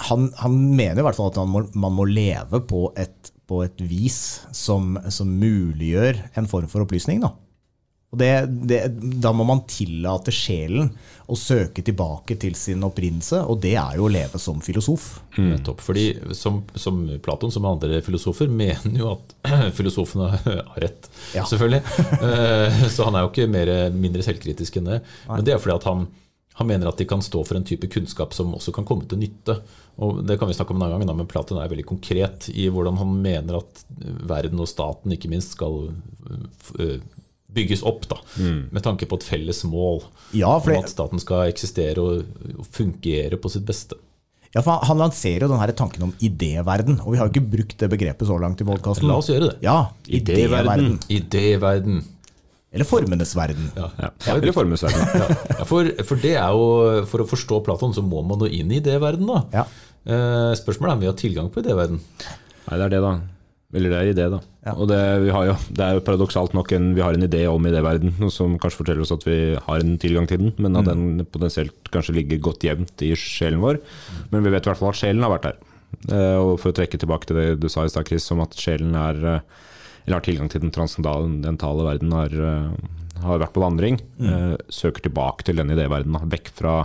han, 0.10 0.29
han 0.39 0.60
mener 0.75 1.01
i 1.01 1.05
hvert 1.05 1.17
fall 1.17 1.31
at 1.34 1.39
må, 1.50 1.65
man 1.75 1.98
må 1.98 2.07
leve 2.10 2.62
på 2.65 2.88
et, 3.00 3.31
på 3.45 3.62
et 3.65 3.81
vis 3.86 4.19
som, 4.55 4.95
som 5.13 5.31
muliggjør 5.41 6.24
en 6.39 6.50
form 6.50 6.72
for 6.72 6.86
opplysning. 6.86 7.22
Da. 7.24 7.34
Og 8.15 8.22
det, 8.22 8.31
det, 8.72 8.79
da 9.22 9.34
må 9.36 9.43
man 9.48 9.65
tillate 9.67 10.31
sjelen 10.31 10.93
å 11.27 11.36
søke 11.36 11.81
tilbake 11.84 12.36
til 12.39 12.53
sin 12.55 12.84
opprinnelse, 12.86 13.41
og 13.50 13.57
det 13.63 13.74
er 13.81 13.98
jo 13.98 14.05
å 14.07 14.12
leve 14.13 14.39
som 14.39 14.60
filosof. 14.63 15.07
Nettopp. 15.41 15.81
Fordi 15.84 16.03
som, 16.38 16.62
som 16.79 17.00
Platon, 17.25 17.51
som 17.51 17.65
andre 17.67 17.98
filosofer, 18.05 18.48
mener 18.48 19.00
jo 19.01 19.10
at 19.17 19.34
filosofene 19.77 20.29
har 20.38 20.62
rett, 20.86 21.10
Ja. 21.36 21.43
selvfølgelig. 21.50 21.81
Eh, 22.25 22.86
Så 22.93 23.03
han 23.10 23.17
er 23.19 23.25
jo 23.25 23.31
ikke 23.34 23.50
mer, 23.51 23.69
mindre 23.93 24.24
selvkritisk 24.25 24.77
enn 24.79 24.88
det. 24.93 25.01
Men 25.27 25.43
det 25.45 25.55
er 25.55 25.60
fordi 25.62 25.75
at 25.79 25.88
han, 25.89 26.05
han 26.62 26.69
mener 26.69 26.88
at 26.93 27.01
de 27.01 27.07
kan 27.10 27.22
stå 27.25 27.41
for 27.45 27.57
en 27.60 27.65
type 27.67 27.89
kunnskap 27.91 28.34
som 28.38 28.53
også 28.55 28.72
kan 28.77 28.86
komme 28.88 29.10
til 29.10 29.19
nytte. 29.22 29.57
Og 30.05 30.22
Det 30.27 30.38
kan 30.39 30.48
vi 30.50 30.55
snakke 30.57 30.75
om 30.75 30.79
en 30.81 30.88
annen 30.91 31.07
gang, 31.10 31.17
men 31.24 31.29
Platon 31.31 31.57
er 31.62 31.69
veldig 31.72 31.86
konkret 31.89 32.48
i 32.53 32.69
hvordan 32.72 32.98
han 33.01 33.17
mener 33.25 33.60
at 33.63 33.81
verden 34.29 34.62
og 34.63 34.69
staten 34.72 35.13
ikke 35.17 35.31
minst 35.34 35.57
skal 35.57 35.89
eh, 36.79 37.00
bygges 37.55 37.83
opp, 37.88 38.05
da, 38.12 38.19
med 38.38 38.83
tanke 38.85 39.07
på 39.09 39.17
et 39.19 39.25
felles 39.27 39.63
mål. 39.69 40.03
Ja, 40.35 40.53
for 40.59 40.75
om 40.75 40.83
at 40.83 40.91
staten 40.91 41.21
skal 41.24 41.50
eksistere 41.51 42.03
og, 42.03 42.25
og 42.57 42.67
fungere 42.75 43.39
på 43.41 43.51
sitt 43.53 43.65
beste. 43.67 43.97
Ja, 44.55 44.62
for 44.63 44.79
han 44.88 45.01
lanserer 45.01 45.43
jo 45.43 45.51
denne 45.51 45.74
tanken 45.75 46.05
om 46.07 46.13
idéverden, 46.24 47.01
og 47.03 47.12
vi 47.12 47.19
har 47.19 47.27
jo 47.27 47.33
ikke 47.33 47.50
brukt 47.57 47.79
det 47.81 47.89
begrepet 47.91 48.29
så 48.29 48.38
langt 48.39 48.62
i 48.63 48.67
podkasten. 48.67 49.07
La 49.09 49.17
oss 49.19 49.27
gjøre 49.27 49.50
det. 49.50 49.55
Ja, 49.65 49.89
Idéverden. 50.07 50.94
idéverden. 51.11 51.18
Idéverden. 51.18 52.03
Eller 52.75 52.87
formenes 52.87 53.31
verden. 53.35 53.68
Ja. 53.75 53.89
Ja. 54.00 54.09
Eller 54.33 54.55
formenes 54.55 54.83
verden. 54.83 55.27
ja, 55.59 55.68
for, 55.68 55.87
for 56.07 56.20
det 56.20 56.33
er 56.35 56.55
jo 56.55 57.03
For 57.07 57.24
å 57.24 57.27
forstå 57.29 57.61
Platon, 57.63 57.94
så 57.96 58.03
må 58.03 58.24
man 58.27 58.41
nå 58.41 58.50
inn 58.51 58.72
i 58.72 58.81
idéverden, 58.81 59.27
da. 59.31 59.44
Ja. 59.61 59.63
Eh, 60.05 60.51
spørsmålet 60.59 60.91
er 60.91 60.98
om 60.98 61.03
vi 61.05 61.11
har 61.11 61.15
tilgang 61.20 61.48
på 61.51 61.63
idéverden. 61.63 62.01
Nei, 62.65 62.75
det 62.79 62.83
er 62.87 62.96
det, 62.96 63.00
da. 63.03 63.13
Eller 63.75 63.92
det 63.92 63.98
er 64.00 64.09
idé, 64.14 64.25
da. 64.31 64.40
Og 64.74 64.88
det, 64.88 65.00
vi 65.25 65.33
har 65.35 65.50
jo, 65.50 65.55
det 65.75 65.83
er 65.83 65.98
jo 65.98 66.03
paradoksalt 66.07 66.55
nok 66.55 66.72
en, 66.77 66.88
vi 66.96 67.03
har 67.03 67.18
en 67.18 67.27
idé 67.27 67.44
om 67.51 67.66
idéverden, 67.68 68.14
som 68.31 68.55
kanskje 68.61 68.79
forteller 68.81 69.03
oss 69.03 69.11
at 69.14 69.25
vi 69.27 69.38
har 69.68 69.83
en 69.83 69.98
tilgang 70.01 70.29
til 70.31 70.40
den, 70.46 70.53
men 70.64 70.79
at 70.79 70.88
den 70.88 71.25
potensielt 71.27 71.92
kanskje 71.94 72.16
ligger 72.16 72.40
godt 72.48 72.64
jevnt 72.66 73.03
i 73.05 73.11
sjelen 73.20 73.59
vår. 73.61 73.81
Men 74.31 74.46
vi 74.48 74.53
vet 74.55 74.66
i 74.66 74.72
hvert 74.72 74.79
fall 74.79 74.94
at 74.96 75.01
sjelen 75.01 75.25
har 75.27 75.35
vært 75.35 75.50
der. 75.51 75.59
Eh, 76.09 76.38
Og 76.40 76.55
for 76.64 76.72
å 76.72 76.77
trekke 76.79 76.98
tilbake 77.03 77.27
til 77.29 77.35
det 77.42 77.48
du 77.61 77.68
sa 77.70 77.83
i 77.85 77.92
stad, 77.92 78.07
Chris, 78.07 78.31
om 78.33 78.42
at 78.48 78.55
sjelen 78.57 78.96
er 78.96 79.22
eh, 79.35 79.40
eller 80.05 80.20
har 80.20 80.25
tilgang 80.25 80.50
til 80.53 80.61
den 80.61 80.74
transcendentale 80.74 81.85
verden, 81.88 82.11
har, 82.14 82.29
eh, 82.29 83.22
har 83.25 83.40
vært 83.42 83.53
på 83.55 83.64
vandring, 83.64 84.00
eh, 84.22 84.55
søker 84.70 85.01
tilbake 85.07 85.44
til 85.48 85.57
den 85.57 85.74
idéverdenen, 85.74 86.29
vekk 86.29 86.51
fra 86.53 86.75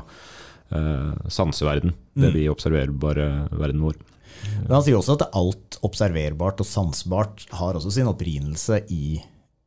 eh, 0.73 1.11
sanseverden, 1.29 1.93
det 2.17 2.33
vi 2.33 2.49
observerer 2.49 2.93
bare 2.97 3.49
verden 3.51 3.83
vår. 3.85 3.95
Men 4.67 4.73
han 4.77 4.85
sier 4.87 4.99
også 5.01 5.17
at 5.19 5.27
alt 5.37 5.79
observerbart 5.87 6.61
og 6.63 6.69
sansbart 6.69 7.47
har 7.59 7.79
også 7.79 7.93
sin 7.95 8.09
opprinnelse 8.11 8.83
i, 8.93 9.21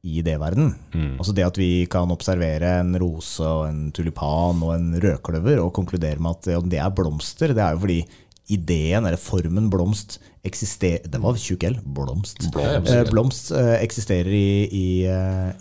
i 0.04 0.18
idéverden. 0.22 0.74
Altså 1.18 1.34
det 1.36 1.46
at 1.48 1.58
vi 1.60 1.86
kan 1.92 2.12
observere 2.14 2.80
en 2.82 2.96
rose 3.02 3.44
og 3.44 3.68
en 3.70 3.88
tulipan 3.96 4.62
og 4.66 4.76
en 4.76 4.92
rødkløver 5.04 5.62
og 5.64 5.74
konkludere 5.76 6.20
med 6.22 6.38
at 6.38 6.52
ja, 6.56 6.60
det 6.76 6.80
er 6.84 6.94
blomster, 6.96 7.54
det 7.56 7.64
er 7.64 7.74
jo 7.78 7.84
fordi 7.86 8.04
ideen, 8.52 9.06
eller 9.08 9.16
formen 9.18 9.70
blomst, 9.72 10.18
eksisterer 10.44 11.06
Det 11.08 11.20
var 11.24 11.38
tjukk 11.40 11.62
L. 11.70 11.78
Blomst. 11.96 12.42
Blomst. 12.52 12.92
Eh, 12.92 13.04
blomst 13.08 13.52
eh, 13.56 13.78
eksisterer 13.80 14.28
i, 14.36 14.68
i, 14.68 14.88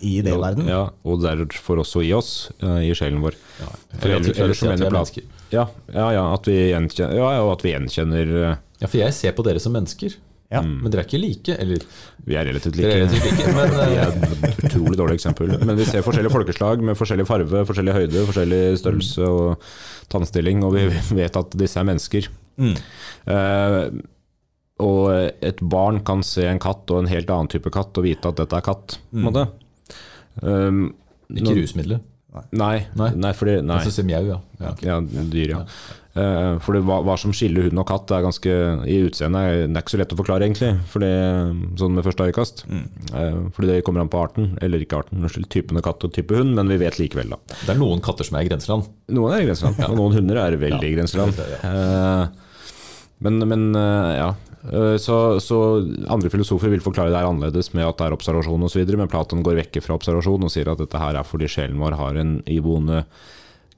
i 0.03 0.17
det 0.25 0.33
verden. 0.35 0.67
Ja, 0.67 0.89
og 1.07 1.21
derfor 1.23 1.79
også 1.85 2.03
i 2.03 2.11
oss, 2.13 2.49
eh, 2.59 2.81
i 2.89 2.91
sjelen 2.97 3.23
vår. 3.23 3.37
For 3.55 4.09
Eller 4.09 4.19
ellers- 4.19 4.35
ellers, 4.35 4.63
ellers, 4.67 4.83
ellers 4.83 4.83
ellers, 4.91 5.15
er 5.15 5.55
Ja, 5.55 5.63
ja, 5.95 6.09
ja, 6.17 6.25
at 6.35 7.63
vi 7.63 7.71
gjenkjenner, 7.71 8.57
ja, 8.83 8.85
eh, 8.85 8.91
for 8.91 8.99
jeg 9.01 9.15
ser 9.17 9.33
på 9.37 9.45
dere 9.47 9.63
som 9.63 9.73
mennesker. 9.75 10.19
Ja. 10.53 10.59
Men 10.61 10.91
dere 10.91 11.01
er 11.01 11.07
ikke 11.07 11.17
like. 11.23 11.55
Eller 11.57 11.81
Vi 12.27 12.35
er 12.37 12.45
relativt 12.45 12.75
like. 12.77 12.91
er 12.91 12.99
relativt 13.01 13.25
like, 13.25 13.53
men 13.55 13.71
Vi 13.79 13.95
eh, 13.95 14.03
er 14.03 14.51
et 14.51 14.63
utrolig 14.67 14.99
dårlig 14.99 15.15
eksempel. 15.17 15.55
Men 15.63 15.79
vi 15.79 15.87
ser 15.89 16.05
forskjellige 16.05 16.33
folkeslag 16.35 16.83
med 16.85 16.99
forskjellig 16.99 17.25
farve, 17.25 17.63
forskjellig 17.69 17.95
høyde, 17.97 18.25
forskjellig 18.29 18.61
størrelse 18.83 19.29
og 19.31 19.65
tannstilling, 20.13 20.61
og 20.67 20.75
vi 20.77 20.85
vet 21.17 21.39
at 21.41 21.57
disse 21.57 21.79
er 21.81 21.87
mennesker. 21.89 22.29
Eh, 22.59 23.81
og 24.83 25.03
et 25.41 25.61
barn 25.73 26.01
kan 26.05 26.21
se 26.27 26.45
en 26.49 26.61
katt 26.61 26.91
og 26.91 27.01
en 27.03 27.09
helt 27.09 27.29
annen 27.33 27.49
type 27.49 27.71
katt 27.73 27.97
og 27.97 28.05
vite 28.05 28.29
at 28.29 28.37
dette 28.41 28.57
er 28.59 28.65
katt. 28.65 28.97
Mm. 29.13 29.25
måte. 29.29 29.47
Um, 30.41 30.83
ikke 31.33 31.49
nå- 31.49 31.57
rusmiddelet. 31.61 32.09
Nei, 32.57 32.85
Nei. 32.97 33.11
nei, 33.15 33.33
fordi, 33.37 33.59
nei. 33.61 33.75
Altså 33.77 33.91
som 33.93 34.07
mjau, 34.07 34.23
ja. 34.25 34.39
ja. 34.61 34.71
Ja, 34.81 34.95
dyr, 35.03 35.51
ja. 35.51 35.59
ja. 36.15 36.23
det, 36.57 36.81
hva, 36.87 36.99
hva 37.05 37.17
som 37.21 37.33
skiller 37.35 37.67
hund 37.67 37.81
og 37.81 37.85
katt 37.89 38.13
er 38.15 38.23
ganske 38.25 38.55
i 38.89 38.95
utseendet 39.05 39.67
det 39.67 39.67
er 39.69 39.83
ikke 39.83 39.93
så 39.93 39.99
lett 40.01 40.15
å 40.15 40.19
forklare, 40.19 40.47
egentlig. 40.47 40.71
Fordi, 40.93 41.11
sånn 41.81 41.97
med 41.97 42.07
første 42.07 42.29
øyekast. 42.29 42.63
Eh, 42.69 43.41
fordi 43.55 43.69
det 43.69 43.83
kommer 43.85 44.05
an 44.05 44.11
på 44.13 44.21
arten, 44.21 44.53
eller 44.65 44.81
ikke 44.85 45.03
arten, 45.03 45.21
unnskyld, 45.21 45.49
typen 45.53 45.81
av 45.81 45.85
katt 45.89 46.07
og 46.07 46.15
type 46.15 46.37
hund, 46.37 46.55
men 46.57 46.73
vi 46.73 46.79
vet 46.81 46.97
likevel, 47.01 47.35
da. 47.35 47.41
Det 47.53 47.75
er 47.75 47.81
noen 47.81 48.01
katter 48.05 48.27
som 48.29 48.39
er 48.39 48.47
i 48.47 48.49
grenseland. 48.49 48.89
Noen 49.13 49.35
er 49.35 49.45
i 49.45 49.49
grenseland, 49.51 49.83
og 49.91 49.99
noen 49.99 50.17
hunder 50.21 50.41
er 50.45 50.57
veldig 50.63 50.89
i 50.89 50.95
grenseland. 50.97 51.43
Uh, 51.61 52.25
men, 53.23 53.43
men 53.53 53.69
ja. 54.17 54.33
Eh, 54.71 54.95
Så, 55.01 55.39
så 55.43 55.57
andre 56.07 56.29
filosofer 56.31 56.71
vil 56.71 56.83
forklare 56.83 57.11
det 57.11 57.19
her 57.19 57.29
annerledes 57.29 57.73
med 57.75 57.87
at 57.87 57.97
det 57.99 58.07
er 58.07 58.15
observasjon 58.15 58.63
osv., 58.63 58.83
men 58.95 59.09
Platon 59.11 59.43
går 59.43 59.59
vekk 59.63 59.81
fra 59.83 59.97
observasjon 59.97 60.45
og 60.47 60.53
sier 60.53 60.71
at 60.71 60.79
dette 60.79 61.01
her 61.01 61.19
er 61.19 61.27
fordi 61.27 61.49
sjelen 61.51 61.81
vår 61.81 61.97
har 61.99 62.19
en 62.21 62.37
iboende 62.47 63.03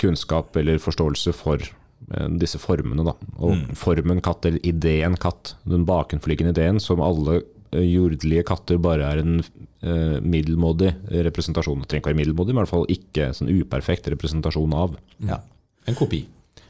kunnskap 0.02 0.56
eller 0.60 0.78
forståelse 0.84 1.34
for 1.34 1.64
eh, 1.64 2.30
disse 2.42 2.60
formene. 2.62 3.06
Da. 3.08 3.16
Og 3.40 3.66
formen 3.80 4.22
katt, 4.22 4.46
eller 4.46 4.62
ideen 4.68 5.18
katt, 5.18 5.56
den 5.66 5.88
bakenforliggende 5.88 6.54
ideen, 6.54 6.82
som 6.84 7.02
alle 7.02 7.40
eh, 7.72 7.82
jordelige 7.88 8.46
katter 8.46 8.78
bare 8.82 9.10
er 9.10 9.24
en 9.24 9.40
eh, 9.42 10.20
middelmådig 10.22 10.94
representasjon. 11.26 11.82
Det 11.82 11.90
trenger 11.90 12.04
ikke 12.04 12.14
være 12.14 12.22
middelmådig, 12.22 12.54
men 12.54 12.62
i 12.62 12.66
hvert 12.66 12.76
fall 12.76 12.90
ikke 12.94 13.32
sånn 13.38 13.54
uperfekt 13.56 14.12
representasjon 14.14 14.76
av. 14.76 14.98
Ja. 15.26 15.42
En 15.88 15.98
kopi. 15.98 16.26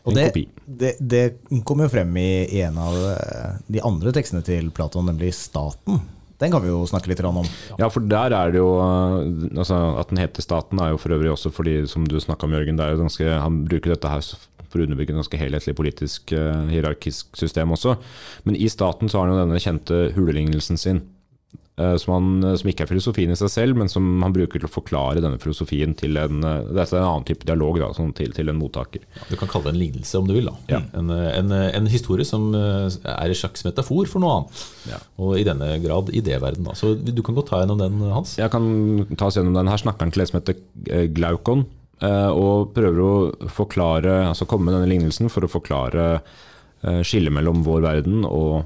Og 0.05 0.13
det, 0.13 0.29
det, 0.65 0.91
det 1.01 1.23
kommer 1.65 1.87
jo 1.87 1.95
frem 1.95 2.11
i, 2.21 2.45
i 2.53 2.61
en 2.65 2.77
av 2.77 2.97
eh, 3.11 3.55
de 3.73 3.81
andre 3.85 4.13
tekstene 4.13 4.45
til 4.45 4.69
Platon, 4.75 5.07
nemlig 5.09 5.31
Staten. 5.37 6.03
Den 6.41 6.51
kan 6.51 6.61
vi 6.61 6.69
jo 6.69 6.81
snakke 6.89 7.09
litt 7.09 7.23
om. 7.23 7.39
Ja, 7.79 7.87
for 7.89 8.03
der 8.05 8.33
er 8.35 8.51
det 8.51 8.59
jo 8.59 8.73
eh, 8.83 9.55
altså, 9.55 9.77
At 10.01 10.11
den 10.11 10.19
heter 10.19 10.43
Staten 10.43 10.81
er 10.83 10.93
jo 10.93 10.99
for 11.01 11.15
øvrig 11.15 11.31
også 11.31 11.51
fordi, 11.53 11.79
som 11.89 12.05
du 12.07 12.19
snakka 12.19 12.47
om, 12.47 12.53
Jørgen, 12.57 12.79
er 12.79 12.99
ganske, 12.99 13.29
han 13.41 13.63
bruker 13.69 13.95
dette 13.95 14.11
her 14.11 14.21
for 14.65 14.81
å 14.81 14.85
underbygge 14.85 15.15
en 15.15 15.21
ganske 15.21 15.39
helhetlig 15.39 15.75
politisk 15.77 16.35
eh, 16.35 16.67
hierarkisk 16.73 17.39
system 17.39 17.73
også. 17.75 17.95
Men 18.45 18.59
i 18.59 18.69
staten 18.71 19.09
så 19.09 19.21
har 19.21 19.29
han 19.29 19.37
jo 19.37 19.43
denne 19.45 19.63
kjente 19.63 20.01
hulelignelsen 20.17 20.81
sin. 20.81 21.03
Eh, 21.77 21.95
Som, 22.01 22.13
han, 22.15 22.57
som 22.59 22.69
ikke 22.71 22.85
er 22.85 22.89
filosofien 22.91 23.31
i 23.33 23.37
seg 23.39 23.51
selv, 23.51 23.79
men 23.79 23.89
som 23.91 24.05
han 24.23 24.33
bruker 24.35 24.61
til 24.61 24.69
å 24.69 24.71
forklare 24.71 25.23
denne 25.23 25.39
filosofien 25.41 25.95
til 25.97 26.17
en, 26.21 26.41
det 26.41 26.81
er 26.85 26.93
en 26.95 27.07
annen 27.07 27.27
type 27.27 27.47
dialog 27.47 27.79
da, 27.81 27.91
sånn 27.97 28.13
til, 28.17 28.33
til 28.35 28.51
en 28.51 28.59
mottaker. 28.59 29.03
Du 29.29 29.35
kan 29.39 29.51
kalle 29.51 29.69
det 29.69 29.75
en 29.75 29.81
lignelse 29.81 30.19
om 30.19 30.29
du 30.29 30.35
vil. 30.37 30.49
da. 30.51 30.55
Ja. 30.77 30.81
En, 30.97 31.11
en, 31.11 31.51
en 31.51 31.89
historie 31.91 32.25
som 32.27 32.49
eh, 32.55 32.87
er 33.15 33.31
en 33.33 33.39
slags 33.41 33.65
metafor 33.67 34.09
for 34.11 34.23
noe 34.23 34.39
annet. 34.39 34.65
Ja. 34.91 34.99
Og 35.21 35.39
i 35.39 35.45
denne 35.47 35.73
grad 35.83 36.11
idéverden. 36.15 36.67
da. 36.67 36.75
Så 36.77 36.93
du 36.95 37.23
kan 37.25 37.35
godt 37.37 37.51
ta 37.51 37.61
gjennom 37.63 37.81
den, 37.81 37.99
Hans. 38.13 38.37
Jeg 38.39 38.51
kan 38.53 38.67
ta 39.17 39.29
oss 39.29 39.39
gjennom 39.39 39.55
den. 39.57 39.71
Her 39.71 39.81
snakker 39.81 40.05
han 40.07 40.13
til 40.15 40.23
en 40.25 40.29
som 40.31 40.39
heter 40.39 40.59
eh, 40.91 41.07
Glaukon, 41.15 41.65
eh, 42.03 42.29
og 42.31 42.71
prøver 42.75 43.01
å 43.03 43.49
forklare, 43.51 44.21
altså 44.29 44.47
komme 44.49 44.69
med 44.69 44.77
denne 44.79 44.91
lignelsen 44.91 45.31
for 45.33 45.45
å 45.45 45.51
forklare 45.51 46.07
eh, 46.15 47.01
skillet 47.05 47.33
mellom 47.33 47.63
vår 47.65 47.83
verden 47.85 48.23
og 48.27 48.63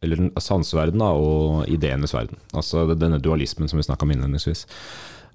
eller 0.00 0.16
den 0.16 0.30
sanseverden 0.40 1.02
og 1.04 1.68
ideenes 1.68 2.14
verden. 2.16 2.40
Altså 2.56 2.86
denne 2.94 3.20
dualismen 3.20 3.68
som 3.68 3.80
vi 3.80 3.86
snakka 3.86 4.06
om 4.06 4.14
innledningsvis. 4.14 4.66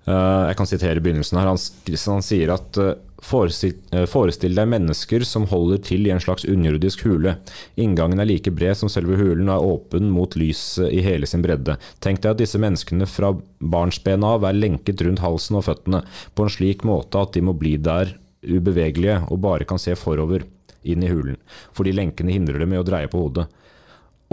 Eh, 0.06 0.44
Jeg 0.50 0.58
kan 0.58 0.70
sitere 0.70 1.02
begynnelsen 1.02 1.38
her. 1.38 1.52
Han, 1.52 1.60
han 1.60 2.26
sier 2.26 2.54
at 2.54 2.78
eh, 2.82 2.96
forestill, 3.26 3.76
eh, 3.94 4.56
deg 4.58 4.70
mennesker 4.70 5.26
som 5.26 5.46
holder 5.50 5.82
til 5.86 6.08
i 6.08 6.14
en 6.14 6.22
slags 6.22 6.48
underjordisk 6.50 7.06
hule. 7.06 7.36
Inngangen 7.78 8.22
er 8.22 8.30
like 8.30 8.54
bred 8.54 8.78
som 8.78 8.90
selve 8.90 9.18
hulen 9.18 9.50
og 9.50 9.56
er 9.56 9.76
åpen 9.76 10.10
mot 10.14 10.38
lyset 10.38 10.90
i 10.90 11.02
hele 11.06 11.30
sin 11.30 11.46
bredde. 11.46 11.78
Tenk 12.02 12.24
deg 12.24 12.34
at 12.34 12.42
disse 12.42 12.62
menneskene 12.62 13.06
fra 13.10 13.36
barnsbena 13.62 14.36
av 14.38 14.46
er 14.50 14.58
lenket 14.58 15.02
rundt 15.06 15.22
halsen 15.22 15.58
og 15.62 15.68
føttene 15.70 16.02
på 16.34 16.46
en 16.46 16.54
slik 16.54 16.86
måte 16.86 17.22
at 17.22 17.38
de 17.38 17.46
må 17.46 17.54
bli 17.58 17.78
der 17.78 18.16
ubevegelige 18.46 19.24
og 19.30 19.42
bare 19.42 19.66
kan 19.66 19.82
se 19.82 19.94
forover 19.98 20.46
inn 20.86 21.02
i 21.02 21.10
hulen, 21.10 21.38
fordi 21.74 21.96
lenkene 21.98 22.34
hindrer 22.36 22.62
dem 22.62 22.76
i 22.76 22.78
å 22.78 22.86
dreie 22.86 23.10
på 23.10 23.24
hodet. 23.24 23.48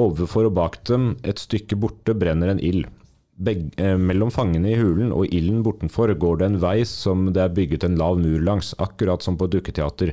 Overfor 0.00 0.48
og 0.48 0.56
bak 0.56 0.78
dem, 0.88 1.16
et 1.24 1.40
stykke 1.42 1.76
borte, 1.76 2.14
brenner 2.16 2.52
en 2.52 2.62
ild. 2.62 2.86
Beg, 3.42 3.66
eh, 3.80 3.96
mellom 3.96 4.30
fangene 4.30 4.70
i 4.72 4.78
hulen 4.78 5.12
og 5.12 5.32
ilden 5.32 5.62
bortenfor 5.64 6.12
går 6.14 6.38
det 6.38 6.46
en 6.46 6.60
vei 6.62 6.78
som 6.88 7.32
det 7.32 7.42
er 7.42 7.54
bygget 7.56 7.84
en 7.84 7.98
lav 8.00 8.20
mur 8.20 8.40
langs, 8.40 8.74
akkurat 8.78 9.22
som 9.22 9.36
på 9.36 9.48
et 9.48 9.56
dukketeater, 9.56 10.12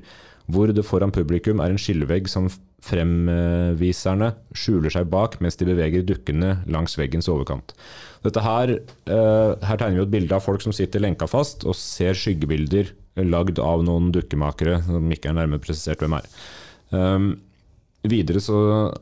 hvor 0.49 0.71
det 0.73 0.85
foran 0.87 1.13
publikum 1.13 1.59
er 1.61 1.69
en 1.69 1.77
skillevegg 1.77 2.27
som 2.31 2.49
fremviserne 2.81 4.31
skjuler 4.55 4.93
seg 4.93 5.09
bak 5.11 5.35
mens 5.43 5.59
de 5.59 5.67
beveger 5.67 6.05
dukkene 6.07 6.63
langs 6.71 6.95
veggens 6.97 7.27
overkant. 7.31 7.73
Dette 8.23 8.43
her, 8.43 8.71
eh, 8.71 9.51
her 9.67 9.77
tegner 9.77 9.99
vi 9.99 10.07
et 10.07 10.15
bilde 10.15 10.35
av 10.35 10.41
folk 10.41 10.63
som 10.63 10.73
sitter 10.73 11.03
lenka 11.03 11.27
fast 11.27 11.65
og 11.65 11.75
ser 11.75 12.13
skyggebilder 12.13 12.91
lagd 13.27 13.59
av 13.59 13.83
noen 13.83 14.11
dukkemakere 14.15 14.79
som 14.85 15.11
ikke 15.11 15.31
er 15.31 15.37
nærmere 15.41 15.63
presisert 15.63 15.99
hvem 15.99 16.17
er. 16.19 16.27
Um, 16.91 17.41
videre 18.07 18.39
så, 18.41 18.93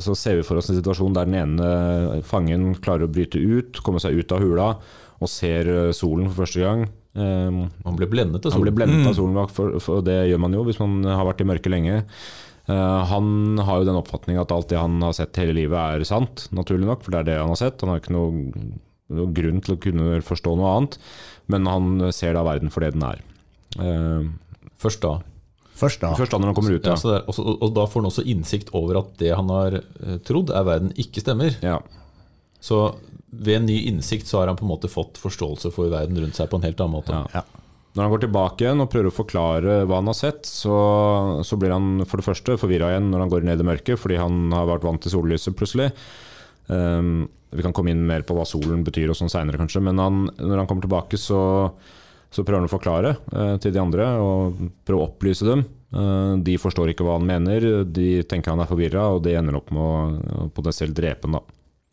så 0.00 0.14
ser 0.16 0.38
vi 0.38 0.44
for 0.46 0.58
oss 0.60 0.70
en 0.72 0.78
situasjon 0.78 1.16
der 1.16 1.28
den 1.28 1.38
ene 1.42 2.20
fangen 2.26 2.72
klarer 2.82 3.06
å 3.06 3.12
bryte 3.12 3.40
ut, 3.40 3.82
komme 3.84 4.00
seg 4.02 4.16
ut 4.16 4.32
av 4.32 4.40
hula 4.42 4.68
og 5.22 5.30
ser 5.30 5.68
eh, 5.70 5.90
solen 5.96 6.30
for 6.30 6.44
første 6.44 6.62
gang. 6.62 6.86
Um, 7.14 7.68
han 7.84 7.98
blir 7.98 8.10
blendet 8.10 8.42
av 8.42 8.50
solen. 8.50 8.56
han 8.56 8.64
blir 8.66 8.74
blendet 8.80 9.10
av 9.10 9.14
solen, 9.16 9.36
for, 9.54 9.76
for 9.82 10.02
det 10.04 10.16
gjør 10.30 10.40
man 10.42 10.56
jo 10.56 10.64
hvis 10.66 10.80
man 10.82 10.96
har 11.06 11.26
vært 11.28 11.44
i 11.44 11.46
mørket 11.48 11.72
lenge. 11.72 12.00
Uh, 12.66 13.04
han 13.10 13.60
har 13.60 13.80
jo 13.80 13.88
den 13.90 14.00
oppfatning 14.00 14.40
at 14.40 14.52
alt 14.54 14.70
det 14.72 14.80
han 14.80 14.96
har 15.04 15.14
sett 15.16 15.38
hele 15.40 15.54
livet 15.56 15.78
er 15.78 16.08
sant, 16.08 16.48
naturlig 16.56 16.88
nok, 16.88 17.04
for 17.04 17.14
det 17.14 17.22
er 17.22 17.30
det 17.30 17.38
han 17.42 17.52
har 17.52 17.60
sett. 17.60 17.84
Han 17.84 17.92
har 17.92 18.02
ikke 18.02 18.16
noe, 18.16 18.72
noe 19.14 19.36
grunn 19.36 19.62
til 19.64 19.76
å 19.76 19.82
kunne 19.84 20.24
forstå 20.26 20.56
noe 20.58 20.72
annet, 20.78 20.98
men 21.52 21.70
han 21.70 22.08
ser 22.16 22.34
da 22.34 22.44
verden 22.46 22.72
for 22.74 22.84
det 22.84 22.96
den 22.96 23.06
er. 23.12 23.22
Uh, 23.78 24.32
Først 24.84 25.00
da. 25.04 25.14
Først 25.74 26.00
da. 26.04 26.12
først 26.14 26.30
da 26.30 26.38
når 26.38 26.52
han 26.52 26.56
kommer 26.56 26.76
ut, 26.76 26.84
Ja, 26.86 26.92
ja. 26.94 27.00
så 27.00 27.10
det 27.10 27.18
og, 27.24 27.32
også, 27.34 27.56
og 27.66 27.72
da 27.74 27.84
får 27.90 28.00
han 28.02 28.10
også 28.12 28.24
innsikt 28.30 28.70
over 28.78 29.00
at 29.00 29.08
det 29.18 29.32
han 29.34 29.48
har 29.50 29.80
eh, 29.80 30.16
trodd 30.26 30.52
er 30.54 30.64
verden, 30.68 30.92
ikke 31.00 31.24
stemmer. 31.24 31.56
ja. 31.64 31.80
Så 32.64 32.78
ved 33.34 33.58
en 33.58 33.66
ny 33.66 33.74
innsikt 33.90 34.28
så 34.30 34.38
har 34.40 34.48
han 34.48 34.56
på 34.56 34.64
en 34.64 34.70
måte 34.70 34.88
fått 34.88 35.18
forståelse 35.20 35.68
for 35.74 35.90
verden 35.92 36.16
rundt 36.22 36.38
seg 36.38 36.46
på 36.48 36.56
en 36.56 36.64
helt 36.64 36.78
annen 36.80 36.94
måte. 36.94 37.12
Ja. 37.12 37.42
Ja. 37.42 37.64
Når 37.94 38.02
han 38.06 38.12
går 38.14 38.22
tilbake 38.24 38.64
igjen 38.64 38.80
og 38.82 38.88
prøver 38.90 39.10
å 39.10 39.14
forklare 39.14 39.74
hva 39.86 39.98
han 40.00 40.08
har 40.10 40.16
sett, 40.18 40.46
så, 40.48 40.76
så 41.46 41.58
blir 41.60 41.74
han 41.74 42.06
for 42.08 42.18
det 42.22 42.26
første 42.26 42.56
forvirra 42.58 42.88
igjen 42.94 43.10
når 43.12 43.22
han 43.22 43.32
går 43.34 43.44
ned 43.46 43.60
i 43.62 43.66
mørket, 43.68 44.00
fordi 44.00 44.16
han 44.18 44.48
har 44.54 44.66
vært 44.70 44.86
vant 44.86 45.02
til 45.04 45.12
sollyset 45.12 45.54
plutselig. 45.58 45.90
Um, 46.66 47.26
vi 47.54 47.62
kan 47.62 47.74
komme 47.76 47.92
inn 47.92 48.02
mer 48.08 48.24
på 48.26 48.34
hva 48.34 48.46
solen 48.48 48.80
betyr 48.86 49.12
og 49.12 49.18
sånn 49.20 49.30
seinere, 49.30 49.60
kanskje, 49.60 49.82
men 49.84 50.00
han, 50.02 50.24
når 50.40 50.62
han 50.62 50.70
kommer 50.70 50.86
tilbake, 50.88 51.20
så, 51.20 51.38
så 52.34 52.42
prøver 52.42 52.62
han 52.62 52.68
å 52.68 52.72
forklare 52.72 53.16
eh, 53.32 53.56
til 53.62 53.74
de 53.74 53.82
andre 53.82 54.10
og 54.18 54.62
prøve 54.86 55.02
å 55.02 55.08
opplyse 55.08 55.46
dem. 55.46 55.64
Eh, 55.94 56.32
de 56.46 56.56
forstår 56.58 56.92
ikke 56.92 57.06
hva 57.06 57.18
han 57.18 57.28
mener, 57.28 57.84
de 57.86 58.08
tenker 58.28 58.54
han 58.54 58.62
er 58.64 58.70
forvirra, 58.70 59.06
og 59.14 59.22
det 59.26 59.36
ender 59.38 59.60
opp 59.60 59.70
med 59.74 59.82
å, 59.84 60.46
å 60.46 60.48
potensielt 60.54 60.96
drepe 60.96 61.30
ham. 61.30 61.44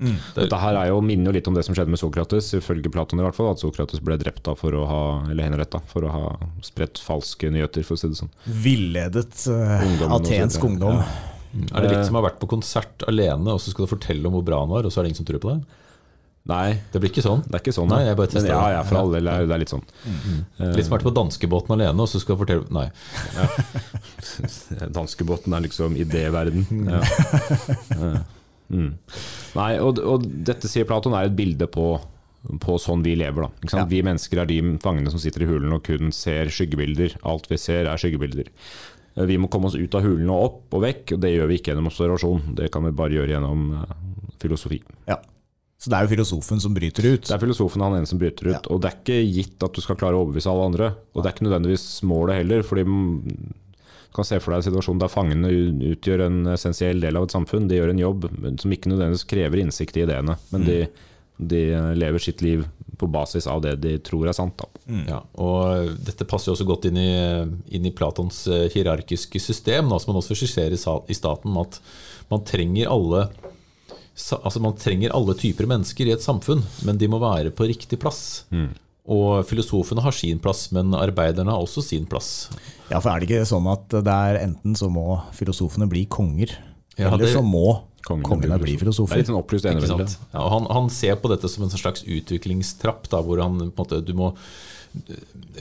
Mm, 0.01 0.15
det... 0.17 0.39
Dette 0.47 0.57
her 0.57 0.77
er 0.79 0.87
jo, 0.89 1.01
minner 1.05 1.29
jo 1.29 1.35
litt 1.35 1.47
om 1.51 1.57
det 1.57 1.63
som 1.67 1.77
skjedde 1.77 1.93
med 1.93 2.01
Sokrates, 2.01 2.47
ifølge 2.57 2.89
Platon 2.89 3.21
i 3.21 3.25
hvert 3.25 3.37
fall. 3.37 3.51
At 3.53 3.61
Sokrates 3.61 4.01
ble 4.01 4.17
drept 4.17 4.41
da 4.47 4.55
for 4.57 4.73
å 4.73 4.85
ha 4.89 5.01
eller 5.29 5.45
henretta 5.45 5.83
for 5.91 6.07
å 6.07 6.13
ha 6.13 6.23
spredt 6.65 7.01
falske 7.05 7.51
nyheter, 7.53 7.85
for 7.85 7.97
å 7.97 8.01
si 8.01 8.09
det 8.09 8.17
sånn. 8.17 8.31
Villedet 8.63 9.45
uh, 9.53 9.85
atensk 10.17 10.65
ungdom. 10.65 10.97
Ja. 10.97 11.67
Er 11.75 11.83
det 11.83 11.91
litt 11.91 12.07
som 12.07 12.17
å 12.17 12.21
ha 12.21 12.29
vært 12.29 12.41
på 12.41 12.49
konsert 12.49 13.05
alene, 13.11 13.53
og 13.53 13.61
så 13.61 13.73
skal 13.73 13.85
du 13.85 13.91
fortelle 13.91 14.25
om 14.25 14.39
hvor 14.39 14.45
bra 14.47 14.63
han 14.63 14.71
var, 14.71 14.87
og 14.87 14.93
så 14.93 15.01
er 15.01 15.05
det 15.05 15.11
ingen 15.11 15.21
som 15.21 15.29
tror 15.29 15.43
på 15.43 15.53
deg? 15.53 15.77
Nei, 16.49 16.79
Det 16.91 16.97
blir 16.99 17.11
ikke 17.11 17.21
sånn. 17.21 17.43
det 17.45 17.53
er 17.53 17.61
ikke 17.61 17.73
sånn. 17.75 17.87
Nei, 17.93 17.99
jeg 18.07 18.17
bare 18.17 18.27
tester 18.31 18.49
ja, 18.49 18.61
ja, 18.73 18.83
for 18.83 18.97
all 18.97 19.11
del, 19.13 19.23
det 19.27 19.33
er- 19.33 19.45
det 19.45 19.53
er 19.53 19.59
litt 19.61 19.69
sånn. 19.69 19.83
Litt 20.73 20.85
smart 20.87 21.03
å 21.03 21.03
ha 21.03 21.03
vært 21.03 21.05
på 21.05 21.13
danskebåten 21.19 21.75
alene, 21.75 22.01
og 22.01 22.09
så 22.09 22.19
skal 22.19 22.35
du 22.35 22.41
fortelle 22.41 22.65
Nei. 22.73 22.87
Danskebåten 24.97 25.53
er 25.53 25.61
liksom 25.65 25.95
idéverden. 25.99 26.65
Ja. 26.89 27.01
Ja. 27.97 28.23
Mm. 28.71 28.93
Nei, 29.57 29.71
og, 29.83 29.99
og 29.99 30.23
dette 30.47 30.69
sier 30.71 30.85
Platon 30.87 31.13
er 31.17 31.27
et 31.27 31.35
bilde 31.35 31.67
på, 31.67 31.89
på 32.63 32.77
sånn 32.79 33.03
vi 33.03 33.17
lever. 33.19 33.49
Ja. 33.69 33.83
Vi 33.89 33.99
mennesker 34.07 34.41
er 34.41 34.47
de 34.49 34.61
fangene 34.83 35.11
som 35.11 35.19
sitter 35.21 35.43
i 35.43 35.49
hulen 35.49 35.73
og 35.75 35.83
kun 35.87 36.13
ser 36.15 36.47
skyggebilder. 36.53 37.17
Alt 37.27 37.49
vi 37.51 37.59
ser 37.59 37.89
er 37.91 37.99
skyggebilder. 38.01 38.47
Eh, 39.17 39.25
Vi 39.27 39.37
må 39.37 39.49
komme 39.51 39.67
oss 39.67 39.75
ut 39.75 39.93
av 39.99 40.05
hulen 40.07 40.29
og 40.31 40.45
opp 40.47 40.77
og 40.79 40.85
vekk, 40.87 41.17
og 41.17 41.21
det 41.25 41.33
gjør 41.35 41.51
vi 41.51 41.59
ikke 41.59 41.73
gjennom 41.73 41.91
observasjon. 41.91 42.55
Det 42.55 42.71
kan 42.71 42.87
vi 42.87 42.95
bare 42.95 43.17
gjøre 43.19 43.35
gjennom 43.35 43.67
eh, 43.81 43.93
filosofi. 44.41 44.79
Ja. 45.11 45.19
Så 45.81 45.89
det 45.89 45.97
er 45.97 46.05
jo 46.05 46.11
filosofen 46.11 46.59
som 46.61 46.75
bryter 46.75 47.07
ut. 47.07 47.25
Det 47.25 47.33
er 47.33 47.41
filosofen 47.41 47.81
han 47.81 47.95
ene 47.97 48.09
som 48.09 48.19
bryter 48.21 48.51
ut. 48.51 48.53
Ja. 48.53 48.61
Og 48.69 48.83
det 48.83 48.91
er 48.91 48.99
ikke 48.99 49.21
gitt 49.33 49.63
at 49.65 49.73
du 49.73 49.81
skal 49.81 49.97
klare 49.97 50.13
å 50.13 50.27
overbevise 50.27 50.51
alle 50.51 50.67
andre. 50.69 50.89
Og 51.15 51.23
det 51.23 51.29
er 51.29 51.33
ikke 51.33 51.47
nødvendigvis 51.47 51.85
målet 52.05 52.37
heller. 52.37 52.61
fordi 52.67 52.83
mm, 52.85 53.15
du 54.11 54.17
kan 54.19 54.27
se 54.27 54.37
for 54.43 54.53
deg 54.53 54.61
en 54.61 54.67
situasjon 54.67 55.01
der 55.01 55.09
fangene 55.09 55.49
utgjør 55.93 56.27
en 56.27 56.41
essensiell 56.53 57.01
del 57.01 57.17
av 57.17 57.25
et 57.25 57.33
samfunn. 57.33 57.65
De 57.71 57.79
gjør 57.79 57.95
en 57.95 58.03
jobb 58.03 58.27
som 58.61 58.75
ikke 58.75 58.91
nødvendigvis 58.91 59.25
krever 59.31 59.63
innsikt 59.63 59.97
i 59.97 60.03
ideene, 60.03 60.35
men 60.51 60.67
de, 60.67 60.77
de 61.39 61.61
lever 61.97 62.25
sitt 62.27 62.43
liv 62.45 62.65
på 63.01 63.09
basis 63.09 63.47
av 63.49 63.63
det 63.63 63.77
de 63.81 63.95
tror 64.05 64.27
er 64.29 64.37
sant. 64.37 64.61
Da. 64.61 64.99
Ja, 65.07 65.21
og 65.41 65.95
dette 66.05 66.27
passer 66.29 66.51
jo 66.51 66.57
også 66.57 66.67
godt 66.69 66.89
inn 66.91 66.99
i, 67.01 67.13
inn 67.73 67.87
i 67.87 67.93
Platons 67.95 68.43
eh, 68.51 68.67
hierarkiske 68.75 69.41
system, 69.41 69.89
da, 69.89 69.97
som 69.97 70.11
man 70.11 70.19
også 70.21 70.37
skisserer 70.37 70.75
i 70.75 71.17
staten, 71.17 71.57
at 71.63 71.79
man 72.29 72.45
trenger 72.45 72.91
alle 72.91 73.25
Altså 74.43 74.61
Man 74.63 74.75
trenger 74.79 75.13
alle 75.17 75.33
typer 75.39 75.67
mennesker 75.69 76.07
i 76.07 76.13
et 76.15 76.23
samfunn, 76.23 76.63
men 76.87 76.97
de 77.01 77.07
må 77.11 77.19
være 77.21 77.51
på 77.55 77.67
riktig 77.69 77.99
plass. 77.99 78.43
Og 79.11 79.41
filosofene 79.49 80.03
har 80.05 80.13
sin 80.13 80.39
plass, 80.39 80.67
men 80.71 80.93
arbeiderne 80.93 81.49
har 81.51 81.59
også 81.63 81.81
sin 81.83 82.05
plass. 82.05 82.49
Ja, 82.91 82.99
for 83.01 83.09
er 83.09 83.19
det 83.23 83.29
ikke 83.29 83.47
sånn 83.49 83.65
at 83.71 83.87
det 83.89 84.13
er 84.13 84.37
enten 84.45 84.75
så 84.77 84.91
må 84.93 85.21
filosofene 85.33 85.87
bli 85.89 86.05
konger, 86.05 86.53
Ja, 86.99 87.07
eller 87.07 87.25
det- 87.25 87.33
så 87.35 87.41
må 87.41 87.81
Kongene 88.05 88.25
kongene 88.25 88.57
bli 88.59 88.77
filosofer? 88.77 89.13
Det 89.13 89.13
er 89.13 89.21
litt 89.21 89.27
sånn 89.29 89.43
opplyst 89.43 89.65
Ikke 89.69 89.87
sant? 89.87 90.17
Ja, 90.33 90.39
og 90.41 90.49
han, 90.51 90.65
han 90.73 90.89
ser 90.89 91.15
på 91.21 91.29
dette 91.29 91.47
som 91.49 91.63
en 91.63 91.69
slags 91.69 92.01
utviklingstrapp, 92.03 93.07
da, 93.09 93.21
hvor 93.21 93.41
han 93.41 93.57
på 93.59 93.63
en 93.63 93.71
måte 93.85 94.03
du 94.05 94.13
må 94.17 94.31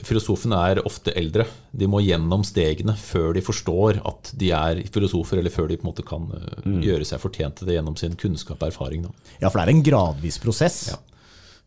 Filosofene 0.06 0.58
er 0.70 0.80
ofte 0.86 1.12
eldre. 1.18 1.44
De 1.70 1.86
må 1.90 2.00
gjennom 2.02 2.42
stegene 2.46 2.96
før 2.98 3.34
de 3.36 3.42
forstår 3.44 4.00
at 4.06 4.32
de 4.40 4.50
er 4.56 4.82
filosofer, 4.90 5.38
eller 5.40 5.54
før 5.54 5.70
de 5.70 5.78
på 5.78 5.86
en 5.86 5.90
måte 5.92 6.06
kan 6.06 6.26
mm. 6.30 6.80
gjøre 6.86 7.06
seg 7.06 7.22
fortjent 7.22 7.60
til 7.60 7.70
det 7.70 7.78
gjennom 7.78 7.98
sin 8.00 8.18
kunnskap 8.18 8.58
og 8.62 8.72
erfaring. 8.72 9.06
Da. 9.06 9.30
Ja, 9.44 9.50
for 9.50 9.60
det 9.60 9.68
er 9.68 9.74
en 9.76 9.86
gradvis 9.86 10.40
prosess. 10.42 10.82
Ja. 10.90 10.98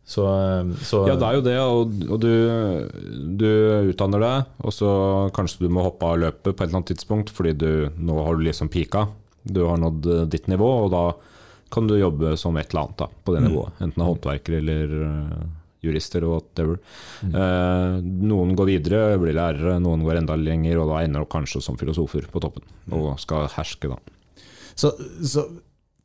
Så, 0.06 0.28
eh, 0.28 0.76
så 0.84 1.06
Ja, 1.08 1.16
det 1.16 1.28
er 1.28 1.38
jo 1.38 1.44
det, 1.46 1.58
og, 1.64 1.94
og 2.12 2.20
du, 2.20 2.32
du 3.40 3.50
utdanner 3.94 4.24
deg, 4.24 4.56
og 4.60 4.76
så 4.76 4.90
kanskje 5.36 5.64
du 5.64 5.72
må 5.72 5.86
hoppe 5.86 6.10
av 6.10 6.20
løpet 6.26 6.52
på 6.52 6.58
et 6.58 6.66
eller 6.68 6.82
annet 6.82 6.92
tidspunkt, 6.92 7.32
fordi 7.32 7.56
du, 7.56 7.72
nå 7.96 8.18
har 8.26 8.36
du 8.36 8.44
liksom 8.44 8.72
pika. 8.74 9.08
Du 9.44 9.64
har 9.70 9.80
nådd 9.80 10.10
eh, 10.12 10.26
ditt 10.36 10.52
nivå, 10.52 10.70
og 10.86 10.92
da 10.94 11.06
kan 11.74 11.88
du 11.90 11.96
jobbe 11.98 12.36
som 12.38 12.58
et 12.60 12.70
eller 12.70 12.84
annet 12.84 13.00
da, 13.02 13.10
på 13.24 13.34
det 13.34 13.44
nivået. 13.48 13.80
Enten 13.80 13.96
det 13.96 14.04
er 14.04 14.12
håndverker 14.12 14.58
eller 14.60 14.98
eh, 15.08 15.46
jurister 15.84 16.24
og 16.28 16.38
whatever. 16.38 16.80
Eh, 17.24 18.00
noen 18.04 18.56
går 18.58 18.72
videre, 18.72 19.04
blir 19.22 19.36
lærere, 19.38 19.78
noen 19.84 20.06
går 20.06 20.22
enda 20.22 20.38
lenger, 20.40 20.80
og 20.84 20.90
da 20.94 21.04
ender 21.04 21.26
de 21.26 21.32
kanskje 21.34 21.62
som 21.66 21.78
filosofer 21.80 22.26
på 22.32 22.42
toppen, 22.44 22.64
og 22.92 23.14
skal 23.22 23.48
herske, 23.58 23.92
da. 23.92 24.00
Så, 24.76 24.94
så 25.22 25.46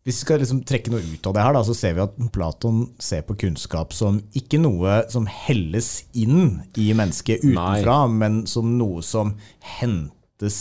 hvis 0.05 0.23
vi 0.23 0.25
skal 0.25 0.39
liksom 0.41 0.63
trekke 0.65 0.93
noe 0.93 1.03
ut 1.05 1.27
av 1.29 1.35
det 1.37 1.43
her, 1.45 1.53
da, 1.57 1.63
så 1.69 1.75
ser 1.77 1.97
vi 1.97 2.01
at 2.05 2.15
Platon 2.33 2.83
ser 3.03 3.25
på 3.29 3.37
kunnskap 3.43 3.93
som 3.93 4.23
ikke 4.39 4.61
noe 4.63 5.03
som 5.13 5.27
helles 5.29 5.91
inn 6.17 6.63
i 6.81 6.87
mennesket 6.97 7.45
utenfra, 7.45 7.99
men 8.09 8.43
som 8.49 8.71
noe 8.81 9.03
som 9.05 9.35
hentes 9.79 10.61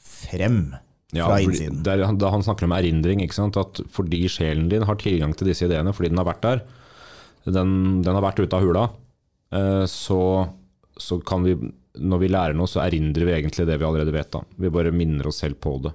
frem 0.00 0.72
Ja, 1.14 1.26
fra 1.26 1.38
innsiden. 1.42 1.84
er- 1.86 2.02
da 2.18 2.30
han 2.30 2.42
snakker 2.42 2.64
om 2.64 2.72
erindring, 2.72 3.22
at 3.22 3.80
fordi 3.90 4.24
sjelen 4.28 4.68
din 4.68 4.82
har 4.82 4.94
tilgang 4.96 5.36
til 5.36 5.48
disse 5.48 5.66
ideene, 5.66 5.92
fordi 5.94 6.08
den 6.10 6.18
har 6.18 6.26
vært 6.26 6.42
der, 6.42 6.62
den, 7.44 8.02
den 8.04 8.16
har 8.16 8.24
vært 8.24 8.42
ute 8.42 8.56
av 8.56 8.64
hula, 8.66 8.86
eh, 9.54 9.84
så, 9.90 10.20
så 10.96 11.20
kan 11.26 11.46
vi, 11.46 11.56
når 12.00 12.22
vi 12.24 12.30
lærer 12.32 12.58
noe, 12.58 12.70
så 12.70 12.82
erindrer 12.84 13.28
vi 13.28 13.36
egentlig 13.38 13.66
det 13.68 13.78
vi 13.80 13.88
allerede 13.88 14.14
vet. 14.14 14.32
da. 14.34 14.44
Vi 14.60 14.72
bare 14.72 14.94
minner 14.94 15.30
oss 15.30 15.42
selv 15.44 15.60
på 15.62 15.78
det. 15.86 15.94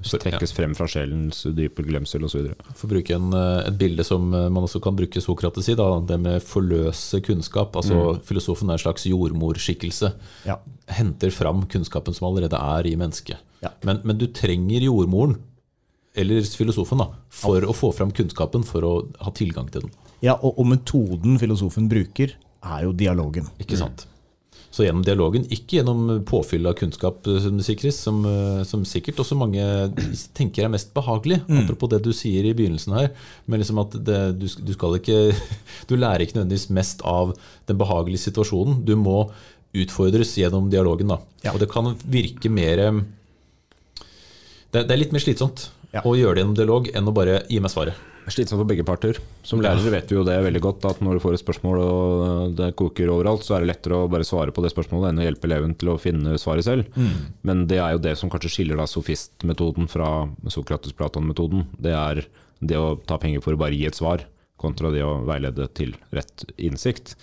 Så 0.00 0.16
trekkes 0.16 0.54
frem 0.56 0.72
fra 0.76 0.86
sjelens 0.88 1.42
dype 1.52 1.84
glemsel 1.84 2.24
osv. 2.24 2.48
For 2.72 2.86
å 2.86 2.90
bruke 2.94 3.12
en, 3.12 3.28
eh, 3.36 3.66
et 3.68 3.76
bilde 3.80 4.04
som 4.08 4.32
eh, 4.32 4.48
man 4.48 4.64
også 4.64 4.80
kan 4.80 4.96
bruke 4.96 5.20
Sokrates 5.20 5.68
i, 5.68 5.76
da, 5.76 5.88
det 6.00 6.16
med 6.20 6.40
forløse 6.40 7.20
kunnskap. 7.26 7.76
altså 7.76 8.16
Filosofen 8.24 8.70
er 8.70 8.78
en 8.78 8.84
slags 8.86 9.04
jordmorskikkelse. 9.10 10.12
Ja. 10.48 10.56
Henter 10.96 11.34
fram 11.34 11.66
kunnskapen 11.68 12.16
som 12.16 12.30
allerede 12.30 12.56
er 12.56 12.88
i 12.88 12.96
mennesket. 12.96 13.44
Ja. 13.60 13.74
Men, 13.84 14.00
men 14.08 14.16
du 14.20 14.30
trenger 14.32 14.80
jordmoren, 14.88 15.36
eller 16.16 16.40
filosofen, 16.42 17.04
da, 17.04 17.10
for 17.28 17.60
å 17.60 17.76
få 17.76 17.92
fram 17.94 18.14
kunnskapen, 18.16 18.64
for 18.66 18.86
å 18.86 18.94
ha 19.20 19.34
tilgang 19.36 19.68
til 19.70 19.84
den. 19.84 19.92
Ja, 20.24 20.36
og, 20.36 20.58
og 20.60 20.66
metoden 20.68 21.38
filosofen 21.40 21.88
bruker, 21.90 22.36
er 22.60 22.82
jo 22.84 22.92
dialogen. 22.92 23.46
Ikke 23.62 23.78
sant? 23.80 24.06
Så 24.70 24.84
gjennom 24.84 25.02
dialogen, 25.02 25.42
ikke 25.50 25.80
gjennom 25.80 26.20
påfyll 26.28 26.68
av 26.70 26.76
kunnskap, 26.78 27.24
eh, 27.26 27.40
som, 27.42 27.56
det 27.58 27.74
Chris, 27.80 27.96
som, 28.04 28.20
eh, 28.28 28.60
som 28.68 28.84
sikkert 28.86 29.18
også 29.24 29.34
mange 29.38 29.64
tenker 30.38 30.68
er 30.68 30.70
mest 30.70 30.92
behagelig. 30.94 31.40
Apropos 31.64 31.90
det 31.90 31.98
du 32.04 32.12
sier 32.14 32.46
i 32.46 32.52
begynnelsen 32.54 32.94
her. 32.94 33.08
Men 33.50 33.58
liksom 33.64 33.80
at 33.82 33.96
det, 34.06 34.20
du, 34.38 34.46
du 34.46 34.70
skal 34.76 34.94
ikke 35.00 35.16
Du 35.90 35.96
lærer 35.98 36.22
ikke 36.22 36.38
nødvendigvis 36.38 36.68
mest 36.76 37.02
av 37.02 37.32
den 37.66 37.80
behagelige 37.80 38.22
situasjonen. 38.28 38.84
Du 38.86 38.94
må 39.00 39.24
utfordres 39.74 40.36
gjennom 40.38 40.70
dialogen. 40.70 41.10
da. 41.16 41.18
Ja. 41.42 41.56
Og 41.56 41.58
det 41.64 41.70
kan 41.72 41.90
virke 42.06 42.50
mer 42.52 42.84
eh, 42.86 43.00
Det, 44.70 44.84
det 44.84 44.94
er 44.94 45.02
litt 45.02 45.16
mer 45.16 45.24
slitsomt 45.26 45.66
Ja. 45.90 46.04
å 46.06 46.14
gjøre 46.14 46.36
det 46.38 46.44
gjennom 46.44 46.54
dialog 46.60 46.86
enn 46.94 47.10
å 47.10 47.14
bare 47.16 47.40
gi 47.50 47.58
meg 47.58 47.72
svaret. 47.74 47.98
Slitsomt 48.30 48.60
for 48.60 48.68
begge 48.68 48.84
parter. 48.86 49.18
Som 49.46 49.62
lærere 49.64 49.90
vet 49.92 50.10
vi 50.10 50.16
jo 50.16 50.24
det 50.26 50.36
veldig 50.44 50.62
godt, 50.62 50.84
at 50.86 51.00
når 51.02 51.18
du 51.18 51.22
får 51.24 51.36
et 51.36 51.42
spørsmål 51.42 51.80
og 51.82 52.54
det 52.58 52.70
koker 52.78 53.10
overalt, 53.10 53.42
så 53.46 53.56
er 53.56 53.64
det 53.64 53.72
lettere 53.72 53.98
å 53.98 54.10
bare 54.10 54.26
svare 54.26 54.54
på 54.54 54.62
det 54.64 54.70
spørsmålet 54.72 55.10
enn 55.10 55.22
å 55.22 55.26
hjelpe 55.26 55.48
eleven 55.50 55.74
til 55.80 55.92
å 55.92 55.98
finne 56.00 56.38
svaret 56.38 56.66
selv. 56.66 57.00
Men 57.46 57.66
det 57.70 57.80
er 57.82 57.96
jo 57.96 58.04
det 58.04 58.14
som 58.20 58.30
kanskje 58.32 58.52
skiller 58.54 58.78
da 58.78 58.86
sofistmetoden 58.90 59.90
fra 59.90 60.28
Sokrates-Platon-metoden. 60.46 61.66
Det 61.82 61.96
er 61.96 62.24
det 62.60 62.78
å 62.78 62.94
ta 63.08 63.18
penger 63.18 63.42
for 63.44 63.56
å 63.56 63.60
bare 63.60 63.74
gi 63.76 63.88
et 63.88 63.98
svar, 63.98 64.26
kontra 64.60 64.92
det 64.92 65.02
å 65.02 65.20
veilede 65.26 65.66
til 65.74 65.96
rett 66.14 66.44
innsikt. 66.60 67.16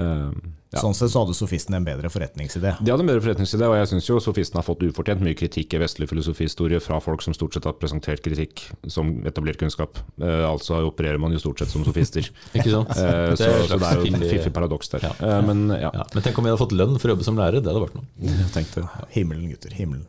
Eh, 0.00 0.52
ja. 0.72 0.80
Sånn 0.80 0.94
sett 0.96 1.12
så 1.12 1.20
hadde 1.20 1.34
sofisten 1.36 1.74
en 1.76 1.84
bedre 1.84 2.08
forretningsidé. 2.08 2.70
De 2.80 2.92
hadde 2.92 3.04
en 3.04 3.10
bedre 3.10 3.20
forretningsidé, 3.20 3.66
og 3.68 3.74
jeg 3.76 3.90
syns 3.90 4.06
jo 4.08 4.16
sofisten 4.24 4.56
har 4.56 4.64
fått 4.64 4.84
ufortjent 4.86 5.20
mye 5.24 5.36
kritikk 5.36 5.76
i 5.76 5.80
vestlig 5.82 6.08
filosofihistorie 6.08 6.80
fra 6.80 6.96
folk 7.04 7.20
som 7.24 7.36
stort 7.36 7.58
sett 7.58 7.68
har 7.68 7.76
presentert 7.76 8.22
kritikk 8.24 8.64
som 8.88 9.18
etablert 9.28 9.60
kunnskap. 9.60 10.00
Eh, 10.22 10.44
altså 10.48 10.80
opererer 10.88 11.20
man 11.20 11.34
jo 11.36 11.42
stort 11.42 11.60
sett 11.60 11.74
som 11.74 11.84
sofister. 11.84 12.24
Ikke 12.56 12.72
sant? 12.72 12.94
Eh, 12.96 13.34
Det 13.34 13.42
så, 13.42 13.50
så 13.68 13.76
det 13.82 13.90
er 13.90 14.00
jo 14.00 14.14
en 14.16 14.24
fiffig 14.24 14.54
paradoks 14.56 14.94
der. 14.94 15.04
Ja. 15.10 15.12
Eh, 15.20 15.42
men 15.50 15.66
ja, 15.76 15.90
Ja, 15.92 16.06
men 16.14 16.24
tenk 16.24 16.40
om 16.40 16.48
vi 16.48 16.54
hadde 16.54 16.62
fått 16.62 16.72
lønn 16.76 16.96
for 16.96 17.10
å 17.10 17.16
jobbe 17.16 17.28
som 17.28 17.36
lærer. 17.36 17.60
Det 17.60 17.68
hadde 17.68 17.84
vært 17.84 18.00
noe. 18.00 18.40
tenkte 18.56 18.86
Himmelen, 19.12 19.50
gutter. 19.52 19.76
Himmelen. 19.76 20.08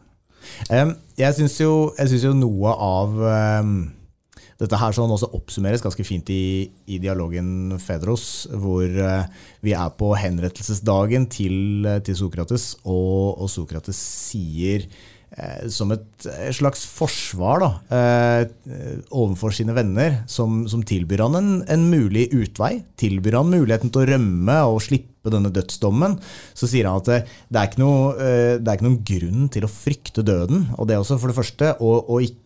Um, 0.71 0.95
jeg 1.19 1.35
syns 1.37 1.55
jo, 1.59 1.73
synes 1.99 2.23
jo 2.23 2.31
noe 2.35 2.71
av 2.75 3.19
em, 3.33 3.75
dette 4.61 4.79
her 4.79 4.95
sånn 4.95 5.13
også 5.13 5.31
oppsummeres 5.37 5.83
ganske 5.83 6.05
fint 6.05 6.29
i, 6.33 6.67
i 6.85 6.99
dialogen 7.01 7.73
Fedros, 7.81 8.45
hvor 8.51 8.85
eh, 8.85 9.25
vi 9.65 9.73
er 9.77 9.95
på 9.97 10.13
henrettelsesdagen 10.19 11.27
til, 11.33 11.57
eh, 11.89 12.01
til 12.05 12.17
Sokrates, 12.19 12.73
og, 12.83 13.41
og 13.41 13.49
Sokrates 13.51 13.97
sier 13.97 14.85
eh, 14.85 15.65
som 15.73 15.93
et 15.95 16.27
slags 16.55 16.85
forsvar 16.87 17.63
da, 17.63 17.71
overfor 19.11 19.55
sine 19.55 19.75
venner, 19.75 20.21
som, 20.29 20.63
som 20.69 20.85
tilbyr 20.85 21.25
han 21.25 21.39
en, 21.39 21.49
en 21.73 21.89
mulig 21.89 22.29
utvei, 22.35 22.77
tilbyr 23.01 23.39
han 23.41 23.51
muligheten 23.51 23.91
til 23.91 24.05
å 24.05 24.11
rømme 24.13 24.59
og 24.69 24.83
slippe 24.85 25.33
denne 25.33 25.51
dødsdommen, 25.55 26.19
så 26.53 26.69
sier 26.69 26.87
han 26.89 27.01
at 27.01 27.09
det, 27.09 27.57
er, 27.57 27.65
ikke 27.65 27.81
noe, 27.81 28.13
det 28.59 28.67
er 28.67 28.77
ikke 28.77 28.87
noen 28.89 29.03
grunn 29.07 29.51
til 29.55 29.65
å 29.65 29.71
frykte 29.71 30.25
døden. 30.27 30.67
Og 30.77 30.87
det 30.87 30.97
er 30.97 31.03
også 31.03 31.15
for 31.21 31.31
det 31.31 31.39
første 31.39 31.75
å, 31.79 31.95
å 32.11 32.19
ikke 32.23 32.42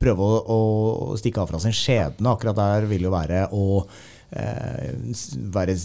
prøve 0.00 0.24
å, 0.24 0.60
å 1.10 1.18
stikke 1.20 1.42
av 1.42 1.50
fra 1.50 1.60
sin 1.62 1.74
skjebne. 1.76 2.32
Akkurat 2.32 2.56
der 2.58 2.88
vil 2.90 3.04
jo 3.06 3.12
være 3.12 3.44
å 3.52 3.82
eh, 4.30 4.94
være, 5.52 5.76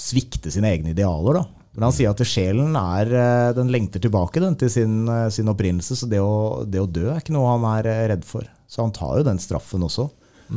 svikte 0.00 0.52
sine 0.54 0.72
egne 0.72 0.94
idealer. 0.94 1.40
Da. 1.40 1.64
Men 1.74 1.88
han 1.88 1.96
sier 1.96 2.12
at 2.14 2.22
sjelen 2.28 2.76
er, 2.78 3.10
eh, 3.18 3.48
den 3.56 3.72
lengter 3.74 4.02
tilbake 4.02 4.42
den, 4.42 4.56
til 4.60 4.70
sin, 4.70 5.02
eh, 5.10 5.28
sin 5.34 5.50
opprinnelse, 5.50 5.98
så 5.98 6.08
det 6.10 6.22
å, 6.22 6.62
det 6.66 6.82
å 6.82 6.90
dø 6.90 7.08
er 7.10 7.20
ikke 7.20 7.34
noe 7.34 7.56
han 7.56 7.66
er 7.74 7.90
eh, 7.90 8.06
redd 8.14 8.24
for. 8.28 8.46
Så 8.70 8.84
han 8.84 8.94
tar 8.94 9.18
jo 9.18 9.26
den 9.26 9.42
straffen 9.42 9.82
også, 9.86 10.08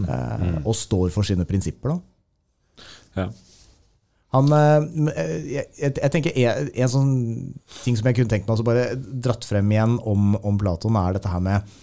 eh, 0.05 0.47
og 0.63 0.77
står 0.77 1.11
for 1.15 1.27
sine 1.27 1.47
prinsipper. 1.49 1.97
da. 1.97 2.87
ja. 3.23 3.27
Han, 4.35 4.51
jeg, 4.51 5.63
jeg, 5.79 5.93
jeg 5.95 6.11
tenker 6.11 6.35
en, 6.35 6.67
en 6.83 6.89
sånn 6.91 7.11
ting 7.79 7.95
som 7.95 8.09
jeg 8.09 8.17
kunne 8.17 8.29
tenkt 8.29 8.49
meg 8.49 8.59
å 8.59 8.65
bare 8.67 8.89
dratt 8.99 9.47
frem 9.47 9.71
igjen 9.71 9.95
om, 10.03 10.35
om 10.43 10.57
Platon, 10.59 10.99
er 10.99 11.15
dette 11.15 11.31
her 11.31 11.41
med 11.41 11.77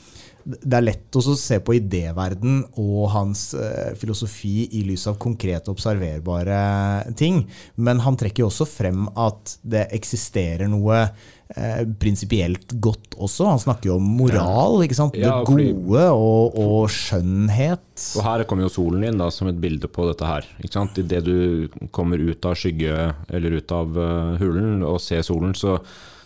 Det 0.44 0.76
er 0.76 0.84
lett 0.84 1.16
også 1.16 1.34
å 1.34 1.40
se 1.40 1.56
på 1.64 1.76
idéverden 1.78 2.60
og 2.80 3.06
hans 3.14 3.46
eh, 3.56 3.94
filosofi 3.96 4.68
i 4.76 4.82
lys 4.84 5.06
av 5.08 5.16
konkrete, 5.20 5.72
observerbare 5.72 7.14
ting. 7.16 7.42
Men 7.76 8.02
han 8.04 8.18
trekker 8.20 8.44
jo 8.44 8.50
også 8.50 8.66
frem 8.68 9.06
at 9.16 9.56
det 9.64 9.86
eksisterer 9.96 10.68
noe 10.68 11.00
eh, 11.00 11.82
prinsipielt 12.00 12.76
godt 12.76 13.16
også. 13.16 13.48
Han 13.48 13.62
snakker 13.62 13.92
jo 13.92 13.98
om 13.98 14.10
moral, 14.20 14.82
ikke 14.84 14.98
sant? 14.98 15.16
det 15.16 15.24
Ja, 15.24 15.40
det 15.40 15.48
gode 15.48 16.06
og, 16.12 16.58
og 16.60 16.92
skjønnhet. 16.92 17.86
Og 18.18 18.26
her 18.28 18.44
kommer 18.48 18.68
jo 18.68 18.74
solen 18.76 19.08
inn 19.08 19.20
da, 19.20 19.30
som 19.32 19.48
et 19.48 19.60
bilde 19.60 19.88
på 19.88 20.08
dette 20.10 20.28
her. 20.28 20.48
Ikke 20.60 20.76
sant? 20.76 21.00
Idet 21.00 21.24
du 21.24 21.68
kommer 21.94 22.20
ut 22.20 22.50
av 22.50 22.58
skygge, 22.58 23.12
eller 23.32 23.60
ut 23.60 23.74
av 23.74 23.96
uh, 23.96 24.34
hulen 24.40 24.84
og 24.84 25.00
ser 25.02 25.24
solen, 25.26 25.56
så, 25.56 25.78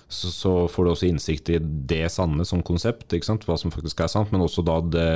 så, 0.09 0.31
så 0.33 0.53
får 0.73 0.85
du 0.85 0.91
også 0.91 1.09
innsikt 1.11 1.51
i 1.53 1.59
det 1.61 2.07
sanne 2.15 2.47
som 2.49 2.63
konsept, 2.65 3.13
hva 3.13 3.59
som 3.61 3.73
faktisk 3.75 4.01
er 4.01 4.09
sant, 4.09 4.33
men 4.33 4.45
også 4.45 4.65
da 4.65 4.79
det 4.81 5.11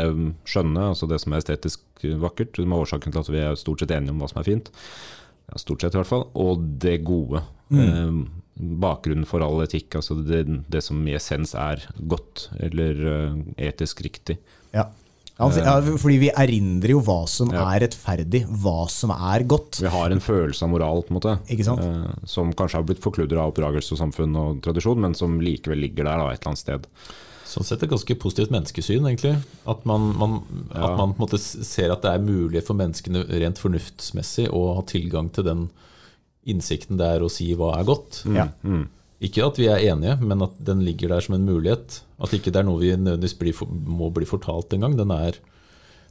skjønne, 0.49 0.91
altså 0.93 1.09
det 1.09 1.19
som 1.23 1.33
er 1.33 1.41
estetisk 1.41 2.05
vakkert, 2.21 2.61
som 2.61 2.75
er 2.75 2.85
årsaken 2.85 3.15
til 3.15 3.23
at 3.23 3.33
vi 3.33 3.41
er 3.41 3.59
stort 3.61 3.81
sett 3.81 3.95
enige 3.97 4.13
om 4.13 4.21
hva 4.21 4.29
som 4.29 4.43
er 4.43 4.49
fint. 4.51 4.69
Ja, 5.49 5.61
stort 5.61 5.85
sett 5.85 5.97
i 5.97 6.01
hvert 6.01 6.11
fall. 6.11 6.27
Og 6.39 6.61
det 6.83 6.99
gode. 7.09 7.41
Eh, 7.73 8.21
bakgrunnen 8.83 9.25
for 9.29 9.45
all 9.45 9.65
etikk, 9.65 9.97
altså 9.97 10.19
det, 10.21 10.45
det 10.69 10.83
som 10.85 11.01
i 11.09 11.17
essens 11.17 11.55
er 11.57 11.87
godt, 11.97 12.51
eller 12.61 13.01
eh, 13.15 13.39
etisk 13.71 14.05
riktig. 14.05 14.37
Ja. 14.77 14.91
Sier- 15.51 15.65
ja, 15.65 15.97
fordi 15.99 16.19
vi 16.21 16.31
erindrer 16.31 16.89
jo 16.91 17.01
hva 17.01 17.29
som 17.29 17.51
Ja. 17.51 17.65
er 17.75 17.81
rettferdig, 17.81 18.47
hva 18.63 18.89
som 18.91 19.11
er 19.11 19.43
godt. 19.45 19.81
Vi 19.81 19.89
har 19.89 20.11
en 20.11 20.21
følelse 20.21 20.63
av 20.63 20.71
moral, 20.71 21.03
på 21.03 21.11
en 21.11 21.21
måte. 21.21 21.39
Ikke 21.49 21.65
sant? 21.65 21.81
Eh, 21.81 22.15
som 22.27 22.53
kanskje 22.53 22.75
har 22.75 22.85
blitt 22.85 23.01
forkludra 23.01 23.39
av 23.43 23.53
oppdragelse 23.55 23.93
og 23.93 23.99
samfunn 23.99 24.37
og 24.37 24.63
tradisjon, 24.63 24.99
men 24.99 25.15
som 25.15 25.41
likevel 25.41 25.81
ligger 25.81 26.05
der 26.05 26.17
da, 26.19 26.29
et 26.31 26.41
eller 26.41 26.53
annet 26.53 26.59
sted. 26.59 26.87
Sånn 27.45 27.65
sett 27.65 27.83
et 27.83 27.91
ganske 27.91 28.15
positivt 28.19 28.51
menneskesyn, 28.51 29.03
egentlig. 29.05 29.37
At 29.67 29.85
man, 29.85 30.17
man, 30.17 30.43
Ja. 30.75 30.85
at 30.93 30.97
man 30.99 31.13
på 31.15 31.21
en 31.21 31.29
måte 31.29 31.39
ser 31.39 31.91
at 31.93 32.01
det 32.03 32.11
er 32.13 32.19
mulig 32.19 32.63
for 32.65 32.75
menneskene 32.75 33.29
rent 33.29 33.59
fornuftsmessig 33.59 34.49
å 34.49 34.75
ha 34.77 34.83
tilgang 34.83 35.31
til 35.31 35.45
den 35.45 35.71
innsikten 36.47 36.97
det 36.97 37.07
er 37.07 37.21
å 37.21 37.31
si 37.31 37.55
hva 37.55 37.77
er 37.79 37.85
godt. 37.85 38.25
Ja. 38.35 38.49
Mm. 38.65 38.89
Ikke 39.23 39.45
at 39.47 39.59
vi 39.61 39.69
er 39.71 39.79
enige, 39.93 40.17
men 40.21 40.43
at 40.43 40.57
den 40.67 40.81
ligger 40.83 41.13
der 41.15 41.23
som 41.23 41.37
en 41.37 41.47
mulighet. 41.47 42.01
At 42.23 42.33
ikke 42.35 42.51
det 42.51 42.57
er 42.63 42.67
noe 42.67 42.81
vi 42.83 42.91
nødvendigvis 42.97 43.39
blir 43.39 43.55
for, 43.55 43.71
må 43.71 44.11
bli 44.15 44.27
fortalt 44.27 44.75
engang. 44.75 44.97
Den 44.99 45.13
er, 45.15 45.37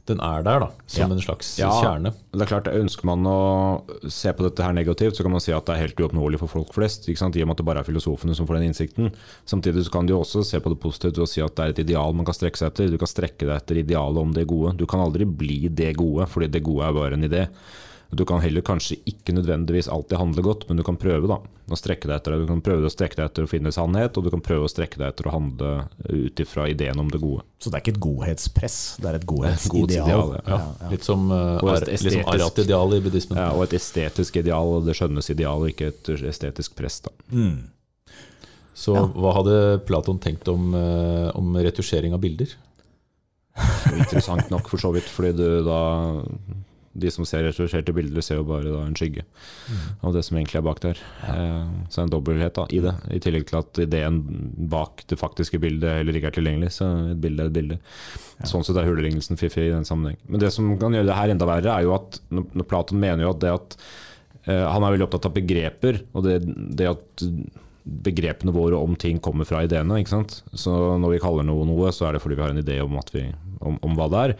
den 0.08 0.18
er 0.24 0.42
der, 0.42 0.60
da, 0.64 0.68
som 0.88 1.10
Ja. 1.10 1.14
en 1.14 1.20
slags 1.20 1.58
Ja. 1.60 1.68
kjerne. 1.82 2.14
Det 2.32 2.40
er 2.40 2.46
klart, 2.48 2.72
Ønsker 2.72 3.04
man 3.04 3.22
å 3.28 3.82
se 4.08 4.32
på 4.32 4.42
dette 4.48 4.64
her 4.64 4.72
negativt, 4.72 5.14
så 5.14 5.22
kan 5.22 5.30
man 5.30 5.40
si 5.44 5.52
at 5.52 5.66
det 5.66 5.74
er 5.76 5.82
helt 5.86 6.00
uoppnåelig 6.00 6.38
for 6.40 6.48
folk 6.48 6.72
flest. 6.72 7.06
I 7.06 7.12
og 7.12 7.34
med 7.36 7.50
at 7.50 7.56
det 7.58 7.66
bare 7.66 7.78
er 7.80 7.84
filosofene 7.92 8.34
som 8.34 8.46
får 8.46 8.58
den 8.58 8.72
innsikten. 8.72 9.12
Samtidig 9.46 9.90
kan 9.92 10.06
de 10.06 10.14
også 10.14 10.42
se 10.42 10.58
på 10.58 10.70
det 10.72 10.80
positivt 10.80 11.18
og 11.18 11.28
si 11.28 11.42
at 11.42 11.54
det 11.54 11.64
er 11.64 11.68
et 11.68 11.84
ideal 11.86 12.14
man 12.14 12.24
kan 12.24 12.34
strekke 12.34 12.56
seg 12.56 12.72
etter. 12.72 12.90
Du 12.90 12.96
kan 12.96 13.06
strekke 13.12 13.44
deg 13.46 13.60
etter 13.60 13.76
idealet 13.84 14.16
om 14.18 14.32
det 14.32 14.46
gode. 14.48 14.74
Du 14.78 14.86
kan 14.86 15.00
aldri 15.00 15.24
bli 15.26 15.68
det 15.68 15.96
gode, 15.96 16.26
fordi 16.26 16.50
det 16.50 16.64
gode 16.64 16.88
er 16.88 16.92
bare 16.94 17.12
en 17.12 17.28
idé. 17.28 17.48
Du 18.12 18.26
kan 18.28 18.42
heller 18.44 18.60
kanskje 18.60 18.98
ikke 19.08 19.32
nødvendigvis 19.32 19.88
alltid 19.88 20.18
handle 20.20 20.42
godt, 20.44 20.66
men 20.68 20.76
du 20.76 20.82
kan 20.84 20.98
prøve 21.00 21.30
da, 21.30 21.38
å 21.72 21.76
strekke 21.80 22.10
deg 22.10 22.18
etter 22.18 22.34
det. 22.34 22.42
Du 22.42 22.50
kan 22.50 22.60
prøve 22.64 22.84
å 22.84 22.92
strekke 22.92 23.16
deg 23.16 23.30
etter 23.30 23.46
å 23.46 23.48
finne 23.48 23.72
sannhet, 23.72 24.18
og 24.20 24.26
du 24.26 24.30
kan 24.34 24.42
prøve 24.44 24.66
å 24.66 24.70
strekke 24.70 25.00
deg 25.00 25.14
etter 25.14 25.30
å 25.30 25.32
handle 25.32 25.70
ut 26.10 26.42
ifra 26.44 26.66
ideen 26.68 27.00
om 27.00 27.08
det 27.08 27.22
gode. 27.22 27.46
Så 27.56 27.72
det 27.72 27.78
er 27.78 27.84
ikke 27.86 27.94
et 27.94 28.02
godhetspress, 28.04 28.76
det 29.00 29.08
er 29.08 29.16
et 29.16 29.24
godhetsideal. 29.30 30.34
Ja. 30.42 30.58
Ja, 30.58 30.90
Litt 30.92 31.08
som, 31.08 31.24
uh, 31.32 31.56
et 31.72 31.88
estetisk- 31.94 32.28
Arat-idealet 32.34 33.00
i 33.00 33.06
buddhismen. 33.06 33.40
Ja, 33.40 33.48
og 33.56 33.64
et 33.64 33.78
estetisk 33.80 34.36
ideal, 34.42 34.74
og 34.76 34.84
det 34.90 34.98
skjønnes 34.98 35.32
ideal, 35.32 35.64
og 35.64 35.72
ikke 35.72 35.88
et 35.94 36.12
estetisk 36.34 36.76
press. 36.76 37.00
da. 37.00 37.14
Mm. 37.32 37.62
Så 38.76 38.92
hva 38.92 39.32
hadde 39.38 39.56
Platon 39.88 40.20
tenkt 40.20 40.48
om, 40.52 40.74
uh, 40.76 41.30
om 41.38 41.56
retusjering 41.56 42.12
av 42.12 42.20
bilder? 42.20 42.52
Interessant 43.96 44.48
nok 44.52 44.68
for 44.68 44.80
så 44.80 44.92
vidt, 44.94 45.08
fordi 45.12 45.32
du 45.36 45.46
da 45.64 45.80
De 46.92 47.10
som 47.10 47.24
ser 47.28 47.46
retusjerte 47.46 47.94
bilder, 47.96 48.20
ser 48.24 48.36
jo 48.40 48.44
bare 48.48 48.68
da 48.68 48.82
en 48.84 48.96
skygge 48.98 49.24
av 50.04 50.12
det 50.12 50.22
som 50.26 50.36
egentlig 50.36 50.58
er 50.60 50.66
bak 50.66 50.82
der. 50.84 51.00
Eh, 51.28 51.70
så 51.92 52.02
en 52.02 52.12
dobbelthet 52.12 52.58
da, 52.58 52.66
i 52.68 52.82
det. 52.84 52.92
I 53.16 53.20
tillegg 53.24 53.46
til 53.48 53.60
at 53.62 53.80
ideen 53.86 54.20
bak 54.72 55.04
det 55.08 55.18
faktiske 55.20 55.60
bildet 55.62 56.02
heller 56.02 56.18
ikke 56.18 56.32
er 56.32 56.36
tilgjengelig. 56.36 56.74
Så 56.76 56.90
et 57.14 57.22
bilde 57.22 57.46
er 57.46 57.52
et 57.52 57.56
bilde. 57.56 57.80
Sånn 58.48 58.66
sett 58.66 58.76
er 58.76 58.88
hulelignelsen 58.90 59.40
fiffig 59.40 59.70
i 59.70 59.74
den 59.74 59.88
sammenheng. 59.88 60.20
Men 60.28 60.44
det 60.44 60.52
som 60.52 60.68
kan 60.80 60.94
gjøre 60.96 61.08
det 61.08 61.18
her 61.18 61.32
enda 61.32 61.48
verre, 61.48 61.74
er 61.78 61.88
jo 61.88 61.96
at 61.96 62.20
når 62.28 62.48
når 62.60 62.68
Platon 62.68 63.00
mener 63.00 63.24
jo 63.24 63.32
at 63.32 63.42
det 63.42 63.52
at 63.56 63.76
eh, 64.50 64.64
Han 64.68 64.84
er 64.84 64.94
veldig 64.94 65.08
opptatt 65.08 65.28
av 65.30 65.36
begreper, 65.36 66.02
og 66.12 66.26
det, 66.26 66.40
det 66.76 66.90
at 66.92 67.26
begrepene 67.82 68.54
våre 68.54 68.78
om 68.78 68.94
ting 68.96 69.18
kommer 69.22 69.46
fra 69.48 69.62
ideene. 69.66 69.98
ikke 70.00 70.12
sant? 70.14 70.36
Så 70.54 70.70
når 71.02 71.16
vi 71.16 71.22
kaller 71.22 71.46
noe 71.46 71.66
noe, 71.66 71.90
så 71.94 72.06
er 72.06 72.14
det 72.16 72.22
fordi 72.22 72.38
vi 72.38 72.44
har 72.44 72.54
en 72.54 72.62
idé 72.62 72.78
om, 72.82 72.94
at 73.00 73.10
vi, 73.14 73.24
om, 73.62 73.78
om 73.82 73.96
hva 73.98 74.08
det 74.12 74.22
er. 74.26 74.36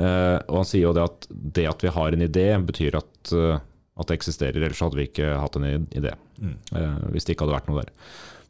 Eh, 0.00 0.38
og 0.46 0.62
han 0.62 0.68
sier 0.68 0.88
jo 0.88 0.96
det 0.96 1.06
at 1.06 1.28
det 1.30 1.68
at 1.70 1.84
vi 1.84 1.94
har 1.94 2.16
en 2.16 2.26
idé, 2.26 2.48
betyr 2.70 2.98
at, 3.00 3.34
eh, 3.36 3.60
at 4.00 4.10
det 4.10 4.18
eksisterer. 4.20 4.60
Ellers 4.60 4.82
hadde 4.84 5.00
vi 5.00 5.08
ikke 5.10 5.34
hatt 5.42 5.58
en 5.58 5.86
idé. 5.88 6.14
Eh, 6.40 7.00
hvis 7.12 7.26
det 7.26 7.34
ikke 7.34 7.46
hadde 7.46 7.58
vært 7.58 7.70
noe 7.70 7.84
der. 7.84 7.94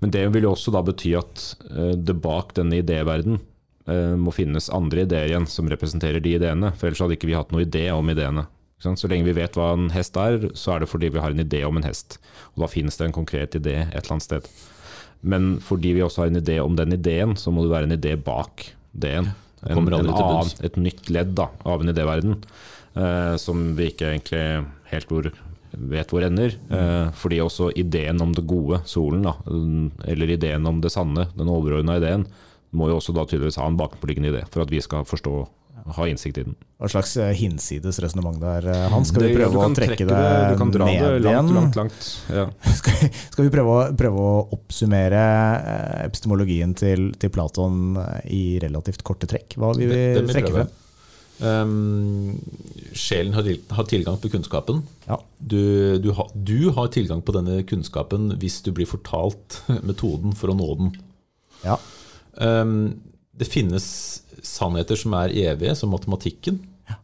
Men 0.01 0.13
det 0.15 0.25
vil 0.33 0.47
jo 0.47 0.55
også 0.55 0.73
da 0.75 0.83
bety 0.85 1.13
at 1.19 1.45
eh, 1.71 1.97
det 1.99 2.17
bak 2.25 2.55
denne 2.57 2.81
idéverden 2.81 3.41
eh, 3.91 4.15
må 4.17 4.33
finnes 4.35 4.71
andre 4.73 5.05
ideer 5.05 5.33
igjen 5.33 5.49
som 5.51 5.69
representerer 5.71 6.23
de 6.25 6.37
ideene. 6.39 6.73
For 6.79 6.89
ellers 6.89 7.03
hadde 7.05 7.19
ikke 7.19 7.31
vi 7.31 7.37
hatt 7.39 7.53
noe 7.55 7.67
idé 7.67 7.89
om 7.95 8.13
ideene. 8.13 8.47
Så 8.81 9.11
lenge 9.13 9.29
vi 9.29 9.37
vet 9.37 9.59
hva 9.59 9.75
en 9.75 9.91
hest 9.93 10.15
er, 10.17 10.47
så 10.57 10.73
er 10.73 10.81
det 10.81 10.89
fordi 10.89 11.11
vi 11.13 11.21
har 11.21 11.35
en 11.35 11.43
idé 11.43 11.61
om 11.69 11.77
en 11.77 11.85
hest. 11.85 12.17
Og 12.55 12.63
da 12.63 12.71
finnes 12.73 12.97
det 12.97 13.11
en 13.11 13.17
konkret 13.19 13.57
idé 13.59 13.75
et 13.83 13.99
eller 14.01 14.15
annet 14.17 14.25
sted. 14.25 14.47
Men 15.21 15.51
fordi 15.61 15.93
vi 15.99 16.05
også 16.05 16.23
har 16.23 16.31
en 16.31 16.41
idé 16.41 16.57
om 16.63 16.79
den 16.79 16.97
ideen, 16.97 17.35
så 17.37 17.53
må 17.53 17.67
det 17.67 17.75
være 17.75 17.91
en 17.91 17.99
idé 17.99 18.15
bak 18.17 18.71
ideen. 18.97 19.35
En, 19.69 19.79
en 19.85 20.11
annen, 20.11 20.51
et 20.65 20.77
nytt 20.81 21.11
ledd 21.13 21.35
da, 21.37 21.51
av 21.69 21.83
en 21.83 21.93
idéverden 21.93 22.39
eh, 22.97 23.35
som 23.41 23.75
vi 23.77 23.91
ikke 23.91 24.09
egentlig 24.15 24.45
helt 24.89 25.11
hvor, 25.13 25.29
vet 25.93 26.15
hvor 26.15 26.25
ender. 26.25 26.57
Eh, 26.73 27.11
fordi 27.17 27.43
også 27.45 27.71
ideen 27.79 28.23
om 28.25 28.33
det 28.37 28.47
gode, 28.49 28.81
solen, 28.89 29.27
da, 29.29 29.35
eller 30.09 30.33
ideen 30.37 30.69
om 30.71 30.81
det 30.81 30.93
sanne, 30.95 31.29
den 31.37 31.53
overordna 31.53 31.99
ideen, 32.01 32.25
må 32.71 32.89
jo 32.89 33.01
også 33.01 33.13
da 33.17 33.27
tydeligvis 33.27 33.59
ha 33.61 33.67
en 33.69 33.79
bakenforliggende 33.79 34.31
idé 34.33 34.45
for 34.49 34.65
at 34.65 34.73
vi 34.73 34.81
skal 34.85 35.05
forstå 35.09 35.35
ha 35.87 36.07
innsikt 36.09 36.39
i 36.39 36.45
den. 36.47 36.57
Hva 36.81 36.89
slags 36.89 37.17
eh, 37.21 37.33
hinsides 37.37 37.99
resonnement 38.01 38.39
der, 38.41 38.67
eh, 38.73 38.89
Hans? 38.93 39.09
Skal 39.13 39.23
vi 39.23 39.29
Det- 39.29 39.37
prøve 39.41 39.53
du 39.53 39.59
å 39.59 39.63
kan 39.63 39.75
trekke 39.75 39.97
trekke 39.97 40.09
det, 40.09 40.53
Du 40.53 40.59
kan 40.59 40.71
dra 40.71 40.85
ned 40.87 41.01
det 41.03 41.23
langt, 41.23 41.51
igjen? 41.51 41.55
langt, 41.55 41.77
langt. 41.77 42.11
Ja. 42.31 42.45
Skal, 42.81 42.93
vi- 43.01 43.11
skal 43.31 43.45
vi 43.45 43.51
prøve 43.57 43.75
å, 43.77 43.97
prøve 43.97 44.19
å 44.31 44.49
oppsummere 44.57 45.25
eh, 45.61 46.05
epistemologien 46.07 46.75
til, 46.77 47.11
til 47.21 47.31
Platon 47.31 47.97
i 48.31 48.59
relativt 48.63 49.03
korte 49.05 49.27
trekk? 49.27 49.57
Hva 49.57 49.75
vil 49.77 49.89
vi 49.89 50.01
Det- 50.15 50.27
det 50.27 50.35
trekke 50.37 50.53
frem? 50.59 50.71
Um, 51.41 52.37
sjelen 52.93 53.33
har, 53.33 53.47
har 53.73 53.85
tilgang 53.89 54.19
på 54.21 54.29
kunnskapen. 54.29 54.83
Ja. 55.09 55.17
Du, 55.41 55.99
du, 55.99 56.11
har, 56.13 56.29
du 56.37 56.71
har 56.77 56.89
tilgang 56.93 57.23
på 57.25 57.33
denne 57.33 57.63
kunnskapen 57.65 58.35
hvis 58.41 58.59
du 58.67 58.73
blir 58.77 58.89
fortalt 58.91 59.63
metoden 59.89 60.35
for 60.37 60.53
å 60.53 60.57
nå 60.59 60.69
den. 60.83 60.91
Ja. 61.65 61.79
Um, 62.37 63.01
det 63.41 63.49
finnes 63.49 63.87
sannheter 64.45 64.99
som 65.01 65.17
er 65.17 65.33
evige, 65.49 65.75
som 65.79 65.93
matematikken. 65.95 66.61
Ja. 66.91 67.01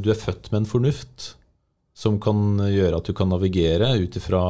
du 0.00 0.10
er 0.12 0.18
født 0.18 0.50
med 0.52 0.62
en 0.62 0.68
fornuft 0.68 1.32
som 2.02 2.18
kan 2.22 2.56
gjøre 2.72 2.98
at 2.98 3.08
du 3.08 3.12
kan 3.16 3.28
navigere 3.28 3.92
ut 4.00 4.16
ifra 4.16 4.42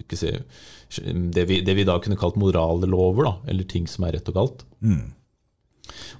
ikke 0.00 0.18
si, 0.18 0.32
det, 0.98 1.44
vi, 1.46 1.60
det 1.62 1.76
vi 1.76 1.86
da 1.86 1.98
kunne 2.02 2.18
kalt 2.18 2.38
morallover, 2.40 3.28
da, 3.28 3.34
eller 3.52 3.68
ting 3.68 3.86
som 3.90 4.06
er 4.06 4.16
rett 4.16 4.30
og 4.32 4.38
galt. 4.38 4.64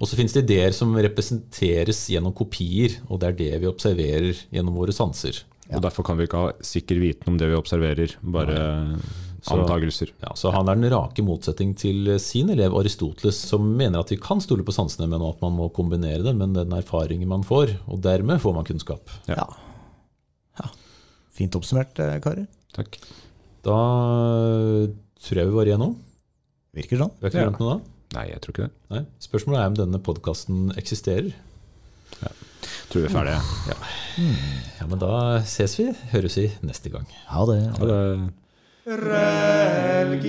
Og 0.01 0.09
så 0.09 0.19
finnes 0.19 0.35
det 0.37 0.45
ideer 0.47 0.75
som 0.77 0.93
representeres 0.97 2.05
gjennom 2.13 2.35
kopier, 2.37 2.99
og 3.09 3.23
det 3.23 3.31
er 3.31 3.39
det 3.41 3.63
vi 3.65 3.71
observerer 3.71 4.45
gjennom 4.53 4.77
våre 4.79 4.95
sanser. 4.95 5.43
Og 5.71 5.83
Derfor 5.85 6.07
kan 6.07 6.19
vi 6.19 6.27
ikke 6.27 6.45
ha 6.45 6.53
sikker 6.67 6.99
viten 6.99 7.31
om 7.31 7.37
det 7.39 7.51
vi 7.51 7.59
observerer, 7.59 8.17
bare 8.21 8.61
Så- 9.43 9.57
antagelser. 9.57 10.11
Ja, 10.23 10.35
så 10.37 10.51
han 10.53 10.69
er 10.69 10.75
den 10.77 10.91
rake 10.93 11.23
motsetning 11.25 11.75
til 11.79 12.19
sin 12.21 12.51
elev 12.51 12.75
Aristoteles, 12.77 13.37
som 13.51 13.65
mener 13.77 14.01
at 14.01 14.11
vi 14.13 14.17
kan 14.21 14.41
stole 14.41 14.63
på 14.67 14.73
sansene, 14.75 15.09
men 15.09 15.23
at 15.23 15.41
man 15.41 15.53
må 15.57 15.71
kombinere 15.73 16.23
det 16.23 16.35
med 16.37 16.55
den 16.55 16.71
erfaringen 16.77 17.29
man 17.29 17.43
får. 17.43 17.77
Og 17.89 18.01
dermed 18.03 18.41
får 18.41 18.55
man 18.55 18.65
kunnskap. 18.69 19.01
Ja. 19.29 19.37
Ja. 19.37 19.47
ja. 20.65 20.69
Fint 21.33 21.57
oppsummert, 21.57 21.99
eh, 21.99 22.19
karer. 22.21 22.47
Takk. 22.77 22.99
Da 23.65 23.77
tror 25.21 25.37
jeg 25.41 25.49
vi 25.49 25.57
var 25.57 25.67
igjennom. 25.69 25.97
Virker 26.77 27.01
sånn. 27.01 27.11
Vi 27.19 27.27
har 27.27 27.33
ikke 27.33 27.45
glemt 27.49 27.61
noe 27.61 27.79
da? 27.79 27.81
Nei, 28.19 28.27
jeg 28.33 28.41
tror 28.43 28.55
ikke 28.55 28.67
det. 28.67 28.73
Nei. 28.91 29.01
Spørsmålet 29.23 29.61
er 29.63 29.71
om 29.71 29.79
denne 29.79 30.01
podkasten 30.03 30.71
eksisterer. 30.81 31.33
Tror 32.91 33.05
vi 33.05 33.07
er 33.07 33.13
ferdige. 33.15 33.41
Ja. 33.71 33.77
Ja, 34.81 34.87
men 34.91 34.99
da 34.99 35.11
ses 35.47 35.77
vi, 35.79 35.87
høres 36.11 36.35
vi 36.37 36.49
neste 36.67 36.91
gang. 36.91 37.07
Ha 37.31 37.45
det. 37.47 37.59
Ha 37.79 37.87
det. 37.87 38.01
religions 38.87 40.21